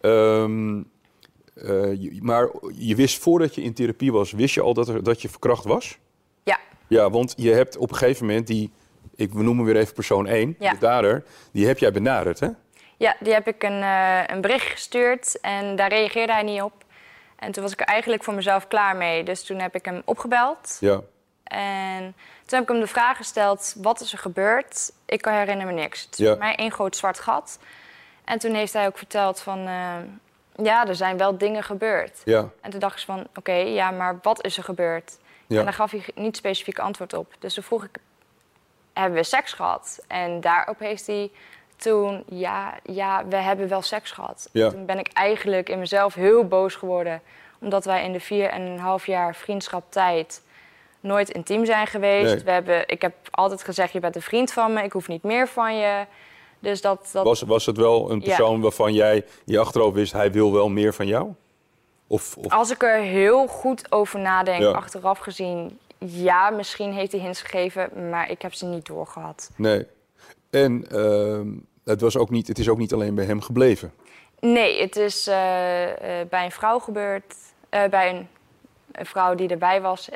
Ehm, 0.00 0.82
eh, 1.54 1.92
je- 1.92 2.18
maar 2.22 2.48
je 2.74 2.94
wist 2.94 3.18
voordat 3.22 3.54
je 3.54 3.62
in 3.62 3.74
therapie 3.74 4.12
was, 4.12 4.32
wist 4.32 4.54
je 4.54 4.60
al 4.60 4.74
dat, 4.74 4.88
er, 4.88 5.02
dat 5.02 5.22
je 5.22 5.28
verkracht 5.28 5.64
was? 5.64 5.98
ja, 6.42 6.58
Ja, 6.88 7.10
want 7.10 7.34
je 7.36 7.50
hebt 7.52 7.76
op 7.76 7.90
een 7.90 7.96
gegeven 7.96 8.26
moment 8.26 8.46
die, 8.46 8.70
ik 9.16 9.34
noem 9.34 9.56
hem 9.56 9.64
weer 9.66 9.76
even 9.76 9.94
persoon 9.94 10.26
1, 10.26 10.56
Ja. 10.58 10.72
de 10.72 10.78
dader, 10.78 11.24
die 11.52 11.66
heb 11.66 11.78
jij 11.78 11.92
benaderd, 11.92 12.40
hè? 12.40 12.48
ja, 12.96 13.16
die 13.20 13.32
heb 13.32 13.46
ik 13.48 13.62
een, 13.62 13.82
eh, 13.82 14.20
een 14.26 14.40
bericht 14.40 14.66
gestuurd 14.66 15.40
en 15.40 15.76
daar 15.76 15.88
reageerde 15.88 16.32
hij 16.32 16.42
niet 16.42 16.62
op. 16.62 16.72
En 17.40 17.52
toen 17.52 17.62
was 17.62 17.72
ik 17.72 17.80
er 17.80 17.86
eigenlijk 17.86 18.24
voor 18.24 18.34
mezelf 18.34 18.68
klaar 18.68 18.96
mee. 18.96 19.22
Dus 19.24 19.44
toen 19.44 19.58
heb 19.58 19.74
ik 19.74 19.84
hem 19.84 20.02
opgebeld. 20.04 20.76
Ja, 20.80 21.00
En 21.44 22.02
toen 22.46 22.58
heb 22.58 22.62
ik 22.62 22.68
hem 22.68 22.80
de 22.80 22.86
vraag 22.86 23.16
gesteld: 23.16 23.74
wat 23.78 24.00
is 24.00 24.12
er 24.12 24.18
gebeurd? 24.18 24.92
Ik 25.06 25.22
kan 25.22 25.32
herinner 25.32 25.66
me 25.66 25.72
niks. 25.72 26.02
Het 26.02 26.12
is 26.12 26.18
Ja. 26.18 26.30
voor 26.30 26.38
mij 26.38 26.54
één 26.56 26.72
groot 26.72 26.96
zwart 26.96 27.20
gat. 27.20 27.58
En 28.24 28.38
toen 28.38 28.54
heeft 28.54 28.72
hij 28.72 28.86
ook 28.86 28.98
verteld 28.98 29.40
van 29.40 29.66
eh, 29.66 29.94
ja, 30.64 30.86
er 30.86 30.94
zijn 30.94 31.16
wel 31.16 31.38
dingen 31.38 31.62
gebeurd. 31.62 32.20
ja, 32.24 32.48
En 32.60 32.70
toen 32.70 32.80
dacht 32.80 32.98
ik 32.98 33.04
van 33.04 33.26
oké, 33.34 33.52
ja, 33.52 33.90
maar 33.90 34.18
wat 34.22 34.44
is 34.44 34.56
er 34.56 34.64
gebeurd? 34.64 35.18
Ja. 35.46 35.58
En 35.58 35.64
daar 35.64 35.74
gaf 35.74 35.90
hij 35.90 36.04
niet 36.14 36.36
specifiek 36.36 36.78
antwoord 36.78 37.12
op. 37.12 37.34
Dus 37.38 37.54
toen 37.54 37.64
vroeg 37.64 37.84
ik: 37.84 37.98
hebben 38.92 39.18
we 39.18 39.24
seks 39.24 39.52
gehad? 39.52 40.00
En 40.06 40.40
daarop 40.40 40.78
heeft 40.78 41.06
hij 41.06 41.30
toen 41.80 42.22
ja, 42.28 42.74
ja, 42.82 43.26
we 43.28 43.36
hebben 43.36 43.68
wel 43.68 43.82
seks 43.82 44.10
gehad. 44.10 44.48
Ja. 44.52 44.70
Toen 44.70 44.86
ben 44.86 44.98
ik 44.98 45.08
eigenlijk 45.12 45.68
in 45.68 45.78
mezelf 45.78 46.14
heel 46.14 46.44
boos 46.44 46.74
geworden, 46.74 47.20
omdat 47.60 47.84
wij 47.84 48.04
in 48.04 48.12
de 48.12 48.20
vier 48.20 48.48
en 48.48 48.62
een 48.62 48.78
half 48.78 49.06
jaar 49.06 49.34
vriendschap 49.34 49.84
tijd 49.88 50.42
nooit 51.00 51.30
intiem 51.30 51.64
zijn 51.64 51.86
geweest. 51.86 52.34
Nee. 52.34 52.44
We 52.44 52.50
hebben, 52.50 52.88
ik 52.88 53.02
heb 53.02 53.14
altijd 53.30 53.62
gezegd, 53.64 53.92
je 53.92 54.00
bent 54.00 54.16
een 54.16 54.22
vriend 54.22 54.52
van 54.52 54.72
me, 54.72 54.82
ik 54.82 54.92
hoef 54.92 55.08
niet 55.08 55.22
meer 55.22 55.48
van 55.48 55.76
je. 55.76 56.04
Dus 56.58 56.80
dat, 56.80 57.08
dat 57.12 57.24
was, 57.24 57.42
was 57.42 57.66
het 57.66 57.76
wel 57.76 58.10
een 58.10 58.18
Ja. 58.20 58.24
persoon 58.24 58.60
waarvan 58.60 58.92
jij 58.94 59.24
je 59.44 59.58
achterhoofd 59.58 59.94
wist, 59.94 60.12
hij 60.12 60.32
wil 60.32 60.52
wel 60.52 60.68
meer 60.68 60.94
van 60.94 61.06
jou? 61.06 61.28
Of, 62.06 62.36
of 62.36 62.52
als 62.52 62.70
ik 62.70 62.82
er 62.82 62.98
heel 62.98 63.46
goed 63.46 63.92
over 63.92 64.18
nadenk, 64.20 64.60
Ja. 64.62 64.70
achteraf 64.70 65.18
gezien, 65.18 65.78
ja, 65.98 66.50
misschien 66.50 66.92
heeft 66.92 67.12
hij 67.12 67.20
hints 67.20 67.40
gegeven, 67.42 68.10
maar 68.10 68.30
ik 68.30 68.42
heb 68.42 68.54
ze 68.54 68.66
niet 68.66 68.86
doorgehad. 68.86 69.50
nee? 69.56 69.86
En 70.50 70.86
ehm, 70.90 71.48
het, 71.84 72.00
was 72.00 72.16
ook 72.16 72.30
niet, 72.30 72.48
het 72.48 72.58
is 72.58 72.68
ook 72.68 72.78
niet 72.78 72.92
alleen 72.92 73.14
bij 73.14 73.24
hem 73.24 73.40
gebleven. 73.40 73.92
Nee, 74.40 74.80
het 74.82 74.96
is 74.96 75.26
eh, 75.26 76.20
eh, 76.20 76.28
bij 76.28 76.44
een 76.44 76.50
vrouw 76.50 76.78
gebeurd, 76.78 77.34
eh, 77.68 77.84
bij 77.88 78.10
een, 78.10 78.28
een 78.92 79.06
vrouw 79.06 79.34
die 79.34 79.48
erbij 79.48 79.80
was, 79.80 80.08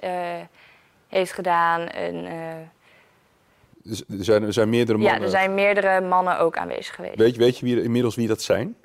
heeft 1.08 1.32
gedaan. 1.32 1.88
Een, 1.96 2.28
Dus 3.82 4.00
er, 4.08 4.24
zijn, 4.24 4.42
er 4.42 4.52
zijn 4.52 4.68
meerdere 4.68 4.98
mannen. 4.98 5.16
ja, 5.18 5.24
er 5.24 5.30
zijn 5.30 5.54
meerdere 5.54 6.00
mannen 6.00 6.38
ook 6.38 6.56
aanwezig 6.56 6.94
geweest. 6.94 7.16
Weet, 7.16 7.34
je- 7.34 7.40
weet 7.40 7.58
je 7.58 7.64
wie, 7.66 7.82
inmiddels 7.82 8.14
wie 8.14 8.28
dat 8.28 8.42
zijn? 8.42 8.76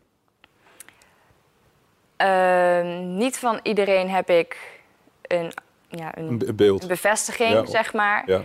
Ehm, 2.15 3.15
niet 3.17 3.37
van 3.37 3.59
iedereen 3.63 4.09
heb 4.09 4.29
ik 4.29 4.79
een, 5.21 5.51
ja, 5.87 6.17
Een, 6.17 6.27
een, 6.27 6.37
be- 6.37 6.53
beeld. 6.53 6.81
een 6.81 6.87
bevestiging, 6.87 7.51
Ja. 7.51 7.65
zeg 7.65 7.93
maar. 7.93 8.23
Ja, 8.25 8.41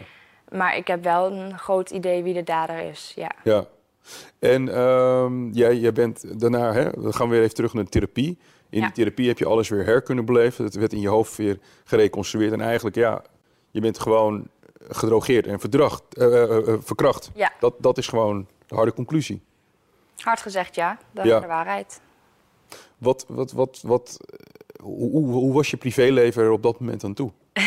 Maar 0.48 0.76
ik 0.76 0.86
heb 0.86 1.02
wel 1.04 1.32
een 1.32 1.58
groot 1.58 1.90
idee 1.90 2.22
wie 2.22 2.34
de 2.34 2.42
dader 2.42 2.78
is. 2.78 3.12
Ja, 3.16 3.30
ja. 3.44 3.64
En 4.38 4.68
ehm, 4.74 5.50
jij, 5.50 5.76
jij 5.76 5.92
bent 5.92 6.40
daarna, 6.40 6.72
hè, 6.72 6.90
we 6.90 7.12
gaan 7.12 7.28
weer 7.28 7.42
even 7.42 7.54
terug 7.54 7.72
naar 7.74 7.84
de 7.84 7.90
therapie. 7.90 8.38
In 8.70 8.80
Ja. 8.80 8.84
die 8.86 8.94
therapie 8.94 9.28
heb 9.28 9.38
je 9.38 9.46
alles 9.46 9.68
weer 9.68 9.84
her 9.84 10.02
kunnen 10.02 10.24
beleven. 10.24 10.64
Het 10.64 10.74
werd 10.74 10.92
in 10.92 11.00
je 11.00 11.08
hoofd 11.08 11.36
weer 11.36 11.58
gereconstrueerd. 11.84 12.52
En 12.52 12.60
eigenlijk, 12.60 12.96
ja, 12.96 13.22
je 13.70 13.80
bent 13.80 13.98
gewoon 13.98 14.48
gedrogeerd 14.88 15.46
en 15.46 15.60
verdracht, 15.60 16.02
eh, 16.16 16.42
eh, 16.42 16.68
eh, 16.68 16.74
verkracht. 16.80 17.30
Ja. 17.34 17.52
Dat, 17.60 17.74
dat 17.78 17.98
is 17.98 18.06
gewoon 18.06 18.46
de 18.66 18.74
harde 18.74 18.92
conclusie. 18.92 19.42
hard 20.16 20.40
gezegd 20.40 20.74
ja, 20.74 20.98
dat 21.12 21.24
Ja. 21.24 21.34
is 21.36 21.40
de 21.42 21.46
waarheid. 21.48 22.00
Wat, 22.98 23.24
wat, 23.28 23.52
wat, 23.52 23.80
wat, 23.82 24.16
hoe, 24.82 25.10
hoe, 25.10 25.26
hoe 25.32 25.52
was 25.52 25.70
je 25.70 25.76
privéleven 25.76 26.42
er 26.42 26.50
op 26.50 26.62
dat 26.62 26.80
moment 26.80 27.04
aan 27.04 27.14
toe? 27.14 27.30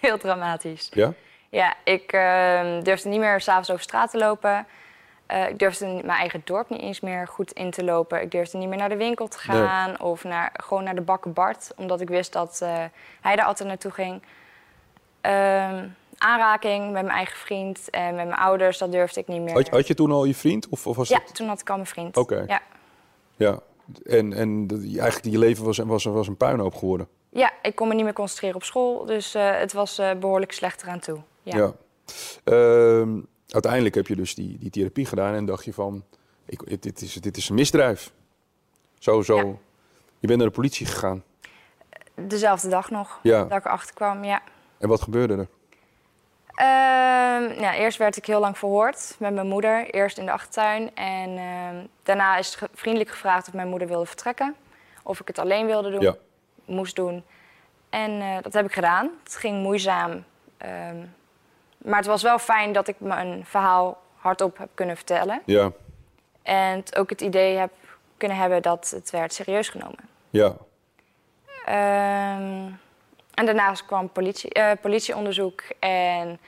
Heel 0.00 0.18
dramatisch. 0.18 0.88
Ja? 0.90 1.14
Ja, 1.50 1.76
ik 1.84 2.12
ehm, 2.12 2.82
durfde 2.82 3.08
niet 3.08 3.20
meer 3.20 3.40
s'avonds 3.40 3.70
over 3.70 3.82
straat 3.82 4.10
te 4.10 4.18
lopen. 4.18 4.66
Eh, 5.26 5.48
ik 5.48 5.58
durfde 5.58 5.86
mijn 5.86 6.08
eigen 6.08 6.42
dorp 6.44 6.70
niet 6.70 6.80
eens 6.80 7.00
meer 7.00 7.28
goed 7.28 7.52
in 7.52 7.70
te 7.70 7.84
lopen. 7.84 8.22
Ik 8.22 8.30
durfde 8.30 8.58
niet 8.58 8.68
meer 8.68 8.78
naar 8.78 8.88
de 8.88 8.96
winkel 8.96 9.28
te 9.28 9.38
gaan 9.38 10.00
of 10.00 10.24
naar, 10.24 10.52
gewoon 10.52 10.84
naar 10.84 10.94
de 10.94 11.00
bakken 11.00 11.32
Bart, 11.32 11.72
omdat 11.76 12.00
ik 12.00 12.08
wist 12.08 12.32
dat 12.32 12.60
eh, 12.62 12.84
hij 13.20 13.36
daar 13.36 13.46
altijd 13.46 13.68
naartoe 13.68 13.90
ging. 13.90 14.22
Ehm, 15.20 15.86
aanraking 16.18 16.84
met 16.84 17.02
mijn 17.02 17.16
eigen 17.16 17.36
vriend 17.36 17.90
en 17.90 18.14
met 18.14 18.26
mijn 18.26 18.38
ouders, 18.38 18.78
dat 18.78 18.92
durfde 18.92 19.20
ik 19.20 19.26
niet 19.26 19.42
meer. 19.42 19.54
Had, 19.54 19.68
had 19.68 19.86
je 19.86 19.94
toen 19.94 20.10
al 20.10 20.24
je 20.24 20.34
vriend? 20.34 20.68
Of, 20.68 20.86
of 20.86 20.96
was 20.96 21.08
ja, 21.08 21.18
dat... 21.18 21.34
toen 21.34 21.48
had 21.48 21.60
ik 21.60 21.70
al 21.70 21.76
mijn 21.76 21.88
vriend. 21.88 22.16
Oké. 22.16 22.44
Ja. 22.46 22.60
Ja. 23.36 23.58
En, 24.04 24.32
en 24.32 24.68
eigenlijk 24.98 25.24
je 25.24 25.38
leven 25.38 25.64
was, 25.64 25.78
was, 25.78 26.04
was 26.04 26.28
een 26.28 26.36
puinhoop 26.36 26.74
geworden. 26.74 27.08
ja, 27.30 27.52
ik 27.62 27.74
kon 27.74 27.88
me 27.88 27.94
niet 27.94 28.04
meer 28.04 28.12
concentreren 28.12 28.56
op 28.56 28.64
school, 28.64 29.04
dus 29.04 29.34
eh, 29.34 29.58
het 29.58 29.72
was 29.72 29.98
eh, 29.98 30.10
behoorlijk 30.20 30.52
slecht 30.52 30.82
eraan 30.82 31.00
toe. 31.00 31.18
Ja. 31.42 31.56
Ja. 31.56 31.72
Ehm, 32.44 33.20
uiteindelijk 33.54 33.94
heb 33.94 34.06
je 34.06 34.16
dus 34.16 34.34
die, 34.34 34.58
die 34.58 34.70
therapie 34.70 35.06
gedaan 35.06 35.34
en 35.34 35.44
dacht 35.44 35.64
je 35.64 35.72
van, 35.72 36.04
ik, 36.46 36.82
dit, 36.82 37.02
is, 37.02 37.14
dit 37.14 37.36
is 37.36 37.48
een 37.48 37.54
misdrijf. 37.54 38.12
Zo, 38.98 39.22
zo. 39.22 39.36
Ja. 39.36 39.44
Je 40.18 40.26
bent 40.26 40.38
naar 40.38 40.48
de 40.48 40.54
politie 40.54 40.86
gegaan. 40.86 41.22
Dezelfde 42.14 42.68
dag 42.68 42.90
nog 42.90 43.18
Ja. 43.22 43.44
dat 43.44 43.58
ik 43.58 43.64
erachter 43.64 43.94
kwam, 43.94 44.24
ja. 44.24 44.42
En 44.78 44.88
wat 44.88 45.02
gebeurde 45.02 45.34
er? 45.34 45.48
Ehm, 46.54 47.60
ja. 47.60 47.74
Eerst 47.74 47.98
werd 47.98 48.16
ik 48.16 48.26
heel 48.26 48.40
lang 48.40 48.58
verhoord 48.58 49.16
met 49.18 49.34
mijn 49.34 49.46
moeder. 49.46 49.90
Eerst 49.90 50.18
in 50.18 50.24
de 50.24 50.32
achtertuin. 50.32 50.94
En 50.96 51.36
ehm, 51.38 51.86
daarna 52.02 52.36
is 52.36 52.54
ge- 52.54 52.68
vriendelijk 52.74 53.10
gevraagd 53.10 53.48
of 53.48 53.54
mijn 53.54 53.68
moeder 53.68 53.88
wilde 53.88 54.06
vertrekken. 54.06 54.54
Of 55.02 55.20
ik 55.20 55.26
het 55.26 55.38
alleen 55.38 55.66
wilde 55.66 55.90
doen, 55.90 56.00
Ja. 56.00 56.14
moest 56.64 56.96
doen. 56.96 57.24
En 57.90 58.20
eh, 58.20 58.36
dat 58.42 58.52
heb 58.52 58.66
ik 58.66 58.72
gedaan. 58.72 59.10
Het 59.22 59.36
ging 59.36 59.62
moeizaam. 59.62 60.24
ehm, 60.56 60.96
maar 61.84 61.98
het 61.98 62.06
was 62.06 62.22
wel 62.22 62.38
fijn 62.38 62.72
dat 62.72 62.88
ik 62.88 62.94
mijn 62.98 63.44
verhaal 63.44 64.02
hardop 64.14 64.58
heb 64.58 64.68
kunnen 64.74 64.96
vertellen. 64.96 65.42
Ja. 65.44 65.72
En 66.42 66.82
ook 66.96 67.10
het 67.10 67.20
idee 67.20 67.56
heb 67.56 67.72
kunnen 68.16 68.36
hebben 68.36 68.62
dat 68.62 68.90
het 68.90 69.10
werd 69.10 69.32
serieus 69.32 69.68
genomen. 69.68 70.08
Ja. 70.30 70.56
Ehm, 71.64 72.70
en 73.34 73.46
daarnaast 73.46 73.86
kwam 73.86 74.08
politie, 74.08 74.50
eh, 74.50 74.70
politieonderzoek 74.80 75.62
en 75.78 76.38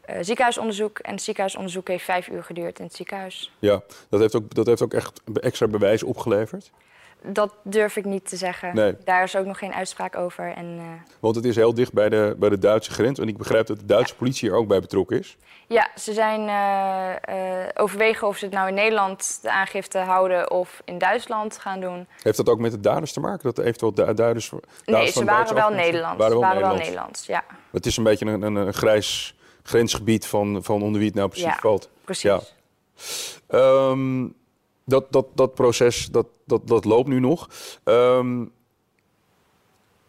eh, 0.00 0.16
ziekenhuisonderzoek. 0.20 0.98
En 0.98 1.10
het 1.12 1.22
ziekenhuisonderzoek 1.22 1.88
heeft 1.88 2.04
vijf 2.04 2.28
uur 2.28 2.44
geduurd 2.44 2.78
in 2.78 2.84
het 2.84 2.94
ziekenhuis. 2.94 3.52
Ja. 3.58 3.82
Dat 4.08 4.20
heeft 4.20 4.34
ook, 4.34 4.54
dat 4.54 4.66
heeft 4.66 4.82
ook 4.82 4.94
echt 4.94 5.20
extra 5.40 5.66
bewijs 5.66 6.02
opgeleverd. 6.02 6.70
Dat 7.22 7.52
durf 7.62 7.96
ik 7.96 8.04
niet 8.04 8.28
te 8.28 8.36
zeggen. 8.36 8.74
Nee. 8.74 8.96
Daar 9.04 9.22
is 9.22 9.36
ook 9.36 9.44
nog 9.46 9.58
geen 9.58 9.74
uitspraak 9.74 10.16
over. 10.16 10.52
En, 10.52 10.76
eh, 10.78 10.84
Want 11.20 11.34
het 11.36 11.44
is 11.44 11.56
heel 11.56 11.74
dicht 11.74 11.92
bij 11.92 12.08
de, 12.08 12.36
bij 12.38 12.48
de 12.48 12.58
Duitse 12.58 12.90
grens. 12.90 13.18
En 13.18 13.28
ik 13.28 13.36
begrijp 13.36 13.66
dat 13.66 13.78
de 13.78 13.86
Duitse 13.86 14.14
politie 14.16 14.50
er 14.50 14.56
ook 14.56 14.68
bij 14.68 14.80
betrokken 14.80 15.18
is. 15.18 15.36
ja, 15.66 15.88
ze 15.96 16.12
zijn 16.12 16.48
eh, 16.48 17.62
eh, 17.62 17.68
overwegen 17.74 18.26
of 18.28 18.36
ze 18.36 18.44
het 18.44 18.54
nou 18.54 18.68
in 18.68 18.74
Nederland 18.74 19.38
de 19.42 19.50
aangifte 19.50 19.98
houden 19.98 20.50
of 20.50 20.82
in 20.84 20.98
Duitsland 20.98 21.58
gaan 21.58 21.80
doen. 21.80 22.06
Heeft 22.22 22.36
dat 22.36 22.48
ook 22.48 22.58
met 22.58 22.70
de 22.70 22.80
daders 22.80 23.12
te 23.12 23.20
maken? 23.20 23.42
Dat 23.42 23.58
eventueel 23.58 23.94
du- 23.94 24.14
Duitsers, 24.14 24.50
Nee, 24.50 24.60
daders 24.84 25.12
ze 25.12 25.24
waren 25.24 25.54
wel 25.54 25.70
Nederlands. 25.70 26.16
Waren 26.18 26.32
Ze 26.32 26.38
wel 26.40 26.48
waren 26.48 26.60
wel 26.68 26.76
Nederlands. 26.76 27.26
Ja. 27.26 27.44
Het 27.70 27.86
is 27.86 27.96
een 27.96 28.04
beetje 28.04 28.26
een, 28.26 28.42
een, 28.42 28.54
een 28.54 28.74
grijs 28.74 29.34
grensgebied 29.62 30.26
van, 30.26 30.58
van 30.62 30.82
onder 30.82 30.98
wie 30.98 31.06
het 31.08 31.16
nou 31.16 31.28
precies 31.28 31.46
Ja. 31.48 31.56
valt. 31.60 31.88
Precies. 32.04 32.22
Ja. 32.22 32.40
Ehm, 33.48 34.26
dat, 34.88 35.12
dat, 35.12 35.26
dat 35.34 35.54
proces 35.54 36.06
dat, 36.06 36.26
dat, 36.44 36.68
dat 36.68 36.84
loopt 36.84 37.08
nu 37.08 37.20
nog. 37.20 37.48
Ehm, 37.84 38.44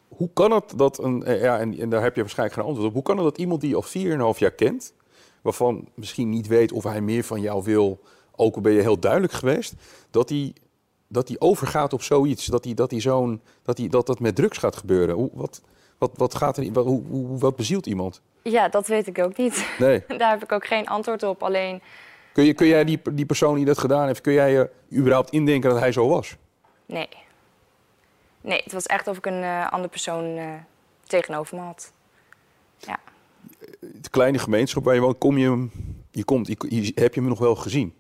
hoe 0.08 0.30
kan 0.34 0.52
het 0.52 0.74
dat 0.76 1.04
een, 1.04 1.24
eh, 1.24 1.42
ja, 1.42 1.60
en, 1.60 1.80
en 1.80 1.90
daar 1.90 2.02
heb 2.02 2.16
je 2.16 2.22
waarschijnlijk 2.22 2.58
geen 2.60 2.68
antwoord 2.68 2.88
op. 2.88 2.94
Hoe 2.94 3.04
kan 3.04 3.16
het 3.16 3.26
dat 3.26 3.38
iemand 3.38 3.62
die 3.62 3.70
je 3.70 3.76
al 3.76 4.34
4,5 4.34 4.40
jaar 4.40 4.52
kent, 4.52 4.94
waarvan 5.42 5.88
misschien 5.94 6.30
niet 6.30 6.48
weet 6.48 6.72
of 6.72 6.84
hij 6.84 7.02
meer 7.02 7.24
van 7.24 7.42
jou 7.42 7.64
wil, 7.64 8.00
ook 8.36 8.56
al 8.56 8.62
ben 8.62 8.74
je 8.74 8.82
heel 8.82 9.00
duidelijk 9.00 9.34
geweest, 9.34 9.74
dat 10.10 10.30
hij 10.30 10.54
dat 11.08 11.28
die 11.28 11.42
overgaat 11.42 11.94
op 11.94 12.02
zoiets, 12.02 12.46
dat 12.46 12.64
hij 12.64 12.74
dat 12.74 12.92
hij 12.92 13.00
zo'n 13.00 13.42
dat 13.64 13.82
dat 13.90 14.08
dat 14.08 14.20
met 14.20 14.36
drugs 14.36 14.58
gaat 14.58 14.76
gebeuren. 14.76 15.16
Hoe, 15.16 15.30
wat, 15.34 15.62
wat, 15.98 16.12
wat 16.16 16.36
gaat 16.36 16.58
er, 16.58 16.72
wat, 16.72 16.86
hoe, 16.86 17.04
hoe, 17.10 17.38
wat 17.38 17.56
bezielt 17.56 17.86
iemand? 17.86 18.22
Ja, 18.44 18.70
dat 18.70 18.88
weet 18.88 19.08
ik 19.08 19.20
ook 19.20 19.38
niet. 19.38 19.68
Nee. 19.80 20.04
Daar 20.18 20.30
heb 20.30 20.44
ik 20.44 20.52
ook 20.52 20.66
geen 20.66 20.88
antwoord 20.88 21.24
op. 21.24 21.44
Alleen, 21.44 21.82
Kun, 22.34 22.44
je, 22.44 22.54
kun 22.54 22.68
jij 22.68 22.84
die, 22.84 23.02
die 23.12 23.26
persoon 23.26 23.56
die 23.56 23.66
dat 23.66 23.78
gedaan 23.78 24.06
heeft, 24.08 24.22
kun 24.22 24.34
jij 24.34 24.52
je 24.52 24.70
überhaupt 24.94 25.30
indenken 25.30 25.70
dat 25.70 25.80
hij 25.80 25.92
zo 25.92 26.08
was? 26.08 26.36
nee. 26.86 27.10
Nee, 28.42 28.62
het 28.64 28.74
was 28.74 28.86
echt 28.86 29.08
of 29.08 29.18
ik 29.18 29.26
een 29.26 29.44
eh, 29.44 29.72
andere 29.72 29.90
persoon 29.90 30.38
eh, 30.38 30.46
tegenover 31.04 31.58
me 31.58 31.64
had. 31.64 31.92
Ja. 32.78 32.98
De 33.80 34.10
kleine 34.10 34.38
gemeenschap 34.40 34.84
waar 34.84 34.94
je 34.94 35.02
woont, 35.02 35.18
kom 35.18 35.38
je 35.38 35.50
hem, 35.50 35.72
je 36.12 36.24
komt, 36.24 36.48
je, 36.48 36.56
je- 36.86 36.92
heb 37.02 37.14
je 37.14 37.20
hem 37.20 37.30
nog 37.30 37.40
wel 37.40 37.56
gezien? 37.56 37.94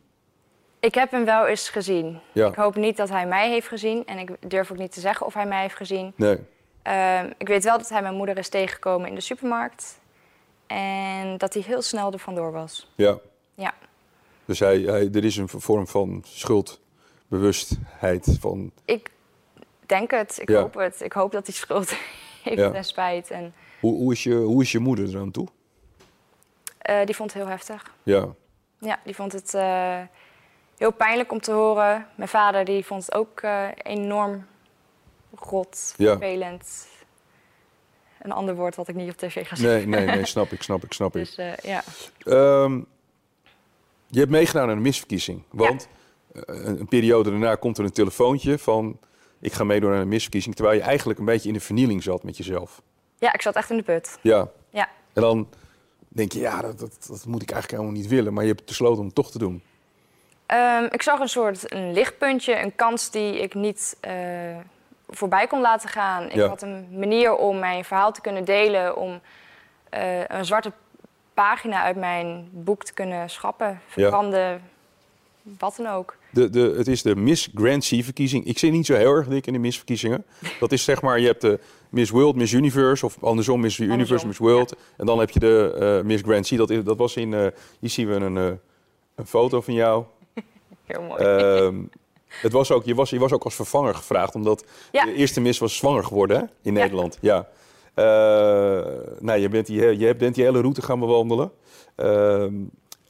Ik 0.79 0.95
heb 0.95 1.11
hem 1.11 1.25
wel 1.25 1.45
eens 1.47 1.69
gezien. 1.69 2.19
Ja. 2.31 2.47
Ik 2.47 2.55
hoop 2.55 2.75
niet 2.75 2.97
dat 2.97 3.09
hij 3.09 3.27
mij 3.27 3.49
heeft 3.49 3.67
gezien. 3.67 4.05
En 4.05 4.17
ik 4.17 4.29
durf 4.51 4.71
ook 4.71 4.77
niet 4.77 4.91
te 4.91 4.99
zeggen 4.99 5.25
of 5.25 5.33
hij 5.33 5.45
mij 5.45 5.61
heeft 5.61 5.75
gezien. 5.75 6.13
Nee. 6.15 6.39
Ehm, 6.81 7.29
ik 7.37 7.47
weet 7.47 7.63
wel 7.63 7.77
dat 7.77 7.89
hij 7.89 8.01
mijn 8.01 8.15
moeder 8.15 8.37
is 8.37 8.49
tegengekomen 8.49 9.09
in 9.09 9.15
de 9.15 9.21
supermarkt. 9.21 9.99
En 10.67 11.37
dat 11.37 11.53
hij 11.53 11.63
heel 11.65 11.81
snel 11.81 12.11
er 12.11 12.19
vandoor 12.19 12.51
was. 12.51 12.91
Ja. 12.95 13.17
Ja. 13.55 13.73
Dus 14.49 14.59
hij, 14.59 14.79
hij, 14.79 15.09
er 15.11 15.25
is 15.25 15.37
een 15.37 15.49
vorm 15.49 15.87
van 15.87 16.23
schuldbewustheid 16.27 18.37
van. 18.39 18.71
Ik 18.85 19.09
denk 19.85 20.11
het. 20.11 20.37
Ik 20.41 20.49
Ja. 20.49 20.59
hoop 20.59 20.73
het. 20.73 21.01
Ik 21.01 21.13
hoop 21.13 21.31
dat 21.31 21.45
hij 21.45 21.55
schuld 21.55 21.93
heeft 22.43 22.57
Ja. 22.57 22.71
en 22.71 22.83
spijt. 22.85 23.29
En 23.31 23.53
Hoe, 23.79 23.95
hoe, 23.97 24.11
is 24.11 24.23
je, 24.23 24.33
hoe 24.35 24.61
is 24.61 24.71
je 24.71 24.79
moeder 24.79 25.09
eraan 25.09 25.31
toe? 25.31 25.47
eh, 26.77 27.05
die 27.05 27.15
vond 27.15 27.33
het 27.33 27.41
heel 27.41 27.51
heftig. 27.51 27.93
Ja. 28.03 28.27
Ja, 28.79 28.99
die 29.03 29.15
vond 29.15 29.31
het 29.31 29.53
eh, 29.53 29.99
heel 30.77 30.91
pijnlijk 30.91 31.31
om 31.31 31.41
te 31.41 31.51
horen. 31.51 32.07
Mijn 32.15 32.29
vader 32.29 32.65
die 32.65 32.85
vond 32.85 33.05
het 33.05 33.15
ook 33.15 33.39
eh, 33.41 33.67
enorm 33.83 34.45
rot, 35.35 35.93
Ja. 35.97 36.11
vervelend. 36.17 36.87
Een 38.21 38.31
ander 38.31 38.55
woord 38.55 38.75
wat 38.75 38.87
ik 38.87 38.95
niet 38.95 39.11
op 39.11 39.17
tv 39.17 39.47
ga 39.47 39.55
zeggen. 39.55 39.89
Nee, 39.89 40.05
nee, 40.05 40.15
nee, 40.15 40.25
snap 40.35 40.51
ik, 40.51 40.61
snap 40.63 40.83
ik, 40.83 40.93
snap 40.93 41.15
ik. 41.15 41.35
Dus 41.35 41.55
ja. 41.61 41.83
Ehm, 42.23 42.81
je 44.09 44.19
hebt 44.19 44.31
meegedaan 44.31 44.63
aan 44.63 44.69
een 44.75 44.81
misverkiezing. 44.81 45.43
Want 45.51 45.87
eh, 46.33 46.41
een, 46.45 46.79
een 46.79 46.87
periode 46.87 47.29
daarna 47.29 47.55
komt 47.55 47.77
er 47.77 47.83
een 47.83 47.91
telefoontje 47.91 48.57
van... 48.59 48.99
ik 49.39 49.53
ga 49.53 49.63
meedoen 49.63 49.91
aan 49.93 49.99
een 49.99 50.07
misverkiezing... 50.07 50.55
terwijl 50.55 50.77
je 50.77 50.83
eigenlijk 50.83 51.19
een 51.19 51.25
beetje 51.25 51.47
in 51.47 51.53
de 51.53 51.59
vernieling 51.59 52.03
zat 52.03 52.23
met 52.23 52.37
jezelf. 52.37 52.81
ja, 53.19 53.33
ik 53.33 53.41
zat 53.41 53.55
echt 53.55 53.69
in 53.69 53.77
de 53.77 53.83
put. 53.83 54.17
Ja. 54.21 54.47
Ja. 54.69 54.89
En 55.13 55.21
dan 55.21 55.47
denk 56.07 56.31
je, 56.31 56.39
ja, 56.39 56.61
dat, 56.61 56.79
dat, 56.79 57.05
dat 57.07 57.25
moet 57.25 57.41
ik 57.41 57.51
eigenlijk 57.51 57.81
helemaal 57.81 58.01
niet 58.01 58.11
willen. 58.11 58.33
Maar 58.33 58.43
je 58.43 58.49
hebt 58.53 58.65
besloten 58.65 58.99
om 58.99 59.05
het 59.05 59.15
toch 59.15 59.31
te 59.31 59.37
doen. 59.37 59.63
Ehm, 60.45 60.83
ik 60.83 61.01
zag 61.01 61.19
een 61.19 61.29
soort 61.29 61.73
een 61.73 61.93
lichtpuntje, 61.93 62.59
een 62.61 62.75
kans 62.75 63.11
die 63.11 63.39
ik 63.41 63.53
niet 63.53 63.97
eh, 63.99 64.13
voorbij 65.09 65.47
kon 65.47 65.61
laten 65.61 65.89
gaan. 65.89 66.23
Ik 66.23 66.33
Ja. 66.35 66.47
had 66.47 66.61
een 66.61 66.87
manier 66.99 67.35
om 67.35 67.59
mijn 67.59 67.85
verhaal 67.85 68.11
te 68.11 68.21
kunnen 68.21 68.45
delen, 68.45 68.95
om 68.97 69.19
eh, 69.89 70.23
een 70.27 70.45
zwarte 70.45 70.71
pagina 71.39 71.83
uit 71.83 71.95
mijn 71.95 72.49
boek 72.51 72.83
te 72.83 72.93
kunnen 72.93 73.29
schrappen, 73.29 73.81
verbranden, 73.87 74.61
wat 75.41 75.75
dan 75.77 75.87
ook. 75.87 76.17
De, 76.31 76.49
de, 76.49 76.73
het 76.77 76.87
is 76.87 77.01
de 77.01 77.15
Miss 77.15 77.49
Grand 77.53 77.87
Prix-verkiezing. 77.87 78.45
Ik 78.45 78.57
zit 78.59 78.71
niet 78.71 78.85
zo 78.85 78.93
heel 78.95 79.13
erg 79.13 79.27
dik 79.27 79.47
in 79.47 79.53
de 79.53 79.59
misverkiezingen. 79.59 80.25
Dat 80.59 80.71
is 80.71 80.83
zeg 80.83 81.01
maar, 81.01 81.19
je 81.19 81.25
hebt 81.25 81.41
de 81.41 81.59
Miss 81.89 82.11
World, 82.11 82.35
Miss 82.35 82.53
Universe... 82.53 83.05
of 83.05 83.23
andersom 83.23 83.59
Miss 83.59 83.77
Universe, 83.77 84.01
Andersom, 84.01 84.27
Miss 84.27 84.39
World. 84.39 84.75
En 84.97 85.05
dan 85.05 85.19
heb 85.19 85.29
je 85.29 85.39
de 85.39 85.75
eh, 85.79 86.05
Miss 86.05 86.23
Grand. 86.23 86.57
Dat, 86.57 86.69
is, 86.69 86.83
dat 86.83 86.97
was 86.97 87.15
in... 87.15 87.33
eh, 87.33 87.47
hier 87.79 87.89
zien 87.89 88.07
we 88.07 88.13
een, 88.13 88.37
eh, 88.37 88.51
een 89.15 89.25
foto 89.27 89.61
van 89.61 89.73
jou. 89.73 90.03
Heel 90.85 91.01
mooi. 91.01 91.23
Ehm, 91.23 91.75
het 92.27 92.51
was 92.51 92.71
ook, 92.71 92.85
je, 92.85 92.95
was, 92.95 93.09
je 93.09 93.19
was 93.19 93.31
ook 93.31 93.43
als 93.43 93.55
vervanger 93.55 93.95
gevraagd, 93.95 94.35
omdat 94.35 94.65
Ja. 94.91 95.05
de 95.05 95.13
eerste 95.13 95.41
mis 95.41 95.59
was 95.59 95.75
zwanger 95.75 96.03
geworden 96.03 96.37
hè, 96.37 96.45
in. 96.61 96.73
Nederland. 96.73 97.17
Ja. 97.21 97.47
Eh, 97.99 98.85
nou, 99.19 99.39
je 99.39 99.49
bent, 99.49 99.65
die, 99.65 99.97
je 99.97 100.15
bent 100.15 100.35
die 100.35 100.43
hele 100.43 100.61
route 100.61 100.81
gaan 100.81 100.99
bewandelen. 100.99 101.51
Ehm, 101.95 102.53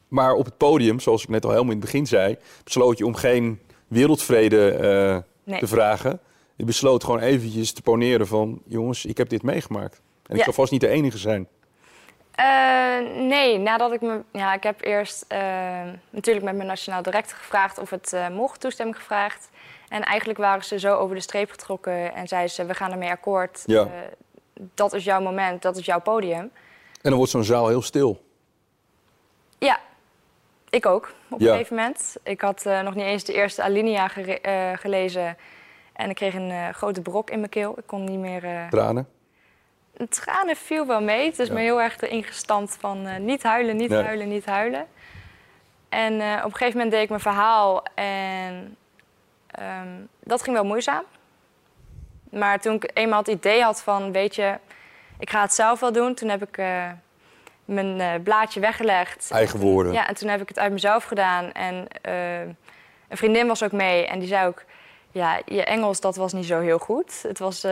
maar 0.08 0.34
op 0.34 0.46
het 0.46 0.58
podium, 0.58 1.00
zoals 1.00 1.24
ik 1.24 1.30
net 1.30 1.44
al 1.44 1.50
helemaal 1.52 1.72
in 1.72 1.78
het 1.78 1.86
begin 1.86 2.08
zei, 2.08 2.38
besloot 2.64 2.98
je 2.98 3.06
om 3.06 3.16
geen 3.16 3.60
wereldvrede 3.88 4.72
eh, 4.72 5.18
Nee. 5.44 5.60
te 5.60 5.68
vragen. 5.68 6.20
Je 6.56 6.64
besloot 6.64 7.04
gewoon 7.04 7.20
eventjes 7.20 7.72
te 7.72 7.82
poneren 7.82 8.28
van, 8.28 8.62
jongens, 8.66 9.06
ik 9.06 9.18
heb 9.18 9.30
dit 9.30 9.44
meegemaakt. 9.44 10.02
En 10.26 10.36
ik 10.38 10.44
zal 10.44 10.54
vast 10.54 10.72
niet 10.72 10.82
de 10.82 10.88
enige 10.88 11.18
zijn. 11.18 11.48
Eh, 12.32 12.46
nee, 13.16 13.58
nadat 13.58 13.92
ik 13.92 14.02
me. 14.02 14.22
Ja, 14.32 14.54
ik 14.54 14.64
heb 14.64 14.84
eerst 14.84 15.26
natuurlijk 16.10 16.46
met 16.46 16.56
mijn 16.56 16.68
nationaal 16.68 17.02
directeur 17.02 17.38
gevraagd 17.38 17.78
of 17.80 17.90
het 17.90 18.16
mocht, 18.32 18.60
toestemming 18.60 18.98
gevraagd. 18.98 19.50
En 19.90 20.04
eigenlijk 20.04 20.40
waren 20.40 20.64
ze 20.64 20.80
zo 20.80 20.96
over 20.96 21.16
de 21.16 21.22
streep 21.22 21.52
getrokken 21.52 22.14
en 22.14 22.28
zeiden 22.28 22.52
ze: 22.52 22.66
we 22.66 22.74
gaan 22.74 22.92
ermee 22.92 23.10
akkoord. 23.10 23.64
Ja. 23.66 23.88
Dat 24.74 24.94
is 24.94 25.04
jouw 25.04 25.22
moment, 25.22 25.62
dat 25.62 25.78
is 25.78 25.86
jouw 25.86 26.00
podium. 26.02 26.40
En 26.40 26.52
dan 27.02 27.14
wordt 27.14 27.32
zo'n 27.32 27.44
zaal 27.44 27.68
heel 27.68 27.82
stil. 27.82 28.24
Ja, 29.58 29.80
ik 30.70 30.86
ook 30.86 31.14
op 31.30 31.40
Ja. 31.40 31.46
een 31.48 31.52
gegeven 31.58 31.76
moment. 31.76 32.16
Ik 32.24 32.42
had 32.42 32.66
eh, 32.66 32.82
nog 32.82 32.96
niet 32.96 33.06
eens 33.06 33.24
de 33.24 33.34
eerste 33.34 33.64
alinea 33.64 34.16
eh, 34.16 34.78
gelezen. 34.78 35.38
En 35.94 36.10
ik 36.10 36.16
kreeg 36.16 36.34
een 36.34 36.52
eh, 36.52 36.70
grote 36.70 37.02
brok 37.02 37.30
in 37.30 37.38
mijn 37.40 37.50
keel. 37.52 37.78
Ik 37.80 37.84
kon 37.88 38.04
niet 38.04 38.20
meer. 38.20 38.68
Tranen. 38.70 39.08
Tranen 40.10 40.56
viel 40.56 40.86
wel 40.88 41.02
mee. 41.02 41.26
Het 41.26 41.40
is 41.40 41.48
Ja. 41.48 41.54
me 41.54 41.60
heel 41.60 41.82
erg 41.82 42.02
erin 42.02 42.24
gestampt 42.24 42.78
van 42.80 43.26
niet 43.26 43.44
huilen, 43.44 43.76
niet 43.76 43.90
Nee. 43.90 44.04
huilen, 44.04 44.28
niet 44.30 44.46
huilen. 44.46 44.88
En 45.90 46.14
op 46.14 46.22
een 46.46 46.52
gegeven 46.52 46.74
moment 46.74 46.92
deed 46.92 47.02
ik 47.04 47.10
mijn 47.10 47.22
verhaal 47.22 47.84
en 47.96 48.78
ehm, 49.48 49.88
dat 50.24 50.42
ging 50.44 50.56
wel 50.56 50.66
moeizaam. 50.66 51.04
Maar 52.30 52.60
toen 52.60 52.74
ik 52.76 52.92
eenmaal 52.94 53.20
het 53.20 53.28
idee 53.28 53.62
had 53.62 53.82
van, 53.82 54.12
weet 54.12 54.36
je, 54.36 54.58
ik 55.20 55.30
ga 55.30 55.42
het 55.42 55.54
zelf 55.54 55.80
wel 55.80 55.92
doen. 55.92 56.14
Toen 56.14 56.30
heb 56.30 56.44
ik 56.44 56.58
eh, 56.58 56.90
mijn 57.66 58.00
eh, 58.00 58.24
blaadje 58.24 58.60
weggelegd. 58.60 59.30
Eigen 59.32 59.60
woorden. 59.60 59.94
Ja, 59.94 60.08
en 60.08 60.16
toen 60.16 60.30
heb 60.30 60.42
ik 60.42 60.48
het 60.48 60.60
uit 60.60 60.72
mezelf 60.72 61.04
gedaan. 61.04 61.52
En 61.52 61.88
eh, 62.02 62.40
een 63.08 63.18
vriendin 63.18 63.48
was 63.48 63.64
ook 63.64 63.72
mee 63.72 64.06
en 64.08 64.20
die 64.20 64.28
zei 64.28 64.48
ook... 64.48 64.64
Ja, 65.12 65.42
je 65.46 65.64
Engels, 65.64 66.00
dat 66.00 66.16
was 66.16 66.34
niet 66.34 66.46
zo 66.46 66.60
heel 66.60 66.78
goed. 66.80 67.22
Het 67.22 67.40
was 67.40 67.64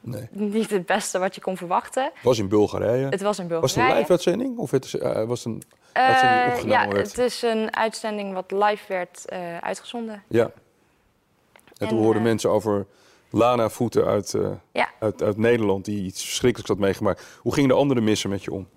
Nee. 0.00 0.28
niet 0.30 0.70
het 0.70 0.86
beste 0.86 1.18
wat 1.18 1.34
je 1.34 1.40
kon 1.40 1.56
verwachten. 1.56 2.02
Het 2.02 2.22
was 2.22 2.38
in 2.38 2.48
Bulgarije. 2.48 3.06
Het 3.08 3.22
was 3.22 3.38
in 3.38 3.48
Was 3.48 3.60
het 3.60 3.70
een 3.70 3.76
Bulgarije. 3.76 3.98
live-uitzending? 3.98 4.58
Of 4.58 4.70
het 4.70 4.90
was 5.26 5.44
het 5.44 5.52
een 5.52 5.62
uitzending 5.92 6.52
opgenomen 6.52 6.88
ja, 6.88 6.88
werd? 6.88 7.08
het 7.08 7.18
is 7.18 7.42
een 7.42 7.76
uitzending 7.76 8.34
wat 8.34 8.50
live 8.50 8.84
werd 8.88 9.24
uitgezonden. 9.60 10.22
Ja. 10.26 10.42
En, 10.44 10.52
En, 11.78 11.88
toen 11.88 11.98
hoorden 11.98 12.22
mensen 12.22 12.50
over 12.50 12.86
Lana 13.36 13.68
Voeten 13.68 14.04
uit, 14.04 14.34
eh, 14.34 14.48
Ja. 14.72 14.88
uit, 14.98 15.22
uit 15.22 15.36
Nederland, 15.36 15.84
die 15.84 16.04
iets 16.04 16.24
verschrikkelijks 16.24 16.70
had 16.72 16.80
meegemaakt. 16.80 17.38
Hoe 17.40 17.54
gingen 17.54 17.68
de 17.68 17.74
andere 17.76 18.00
missen 18.00 18.30
met 18.30 18.44
je 18.44 18.52
om? 18.52 18.68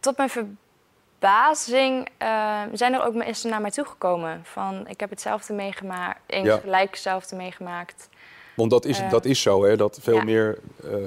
Tot 0.00 0.16
mijn 0.16 0.30
verbazing 0.30 2.08
eh, 2.18 2.62
zijn 2.72 2.92
er 2.94 3.04
ook 3.06 3.14
mensen 3.14 3.50
naar 3.50 3.60
mij 3.60 3.70
toegekomen. 3.70 4.40
Van, 4.44 4.86
ik 4.88 5.00
heb 5.00 5.10
hetzelfde 5.10 5.52
meegemaakt, 5.54 6.20
eens 6.26 6.46
Ja. 6.46 6.56
gelijk 6.58 6.90
hetzelfde 6.90 7.36
meegemaakt. 7.36 8.08
Want 8.56 8.70
dat 8.70 8.84
is, 8.84 9.00
Eh, 9.00 9.10
dat 9.10 9.24
is 9.24 9.42
zo, 9.42 9.64
hè? 9.64 9.76
Dat 9.76 9.98
veel 10.02 10.16
ja. 10.16 10.24
meer 10.24 10.58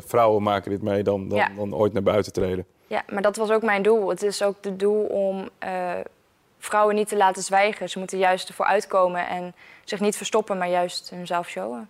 vrouwen 0.05 0.43
maken 0.43 0.71
dit 0.71 0.81
mee 0.81 1.03
dan, 1.03 1.27
dan, 1.27 1.41
dan 1.55 1.75
ooit 1.75 1.93
naar 1.93 2.03
buiten 2.03 2.33
treden. 2.33 2.65
Ja, 2.87 3.03
maar 3.09 3.21
dat 3.21 3.35
was 3.35 3.49
ook 3.49 3.61
mijn 3.61 3.81
doel. 3.83 4.09
Het 4.09 4.23
is 4.23 4.43
ook 4.43 4.55
het 4.61 4.79
doel 4.79 5.03
om 5.05 5.49
vrouwen 6.61 6.95
niet 6.95 7.07
te 7.07 7.17
laten 7.17 7.43
zwijgen. 7.43 7.89
Ze 7.89 7.99
moeten 7.99 8.17
juist 8.17 8.47
ervoor 8.47 8.65
uitkomen 8.65 9.27
en 9.27 9.55
zich 9.83 9.99
niet 9.99 10.15
verstoppen, 10.17 10.57
maar 10.57 10.69
juist 10.69 11.09
hunzelf 11.09 11.47
showen. 11.49 11.89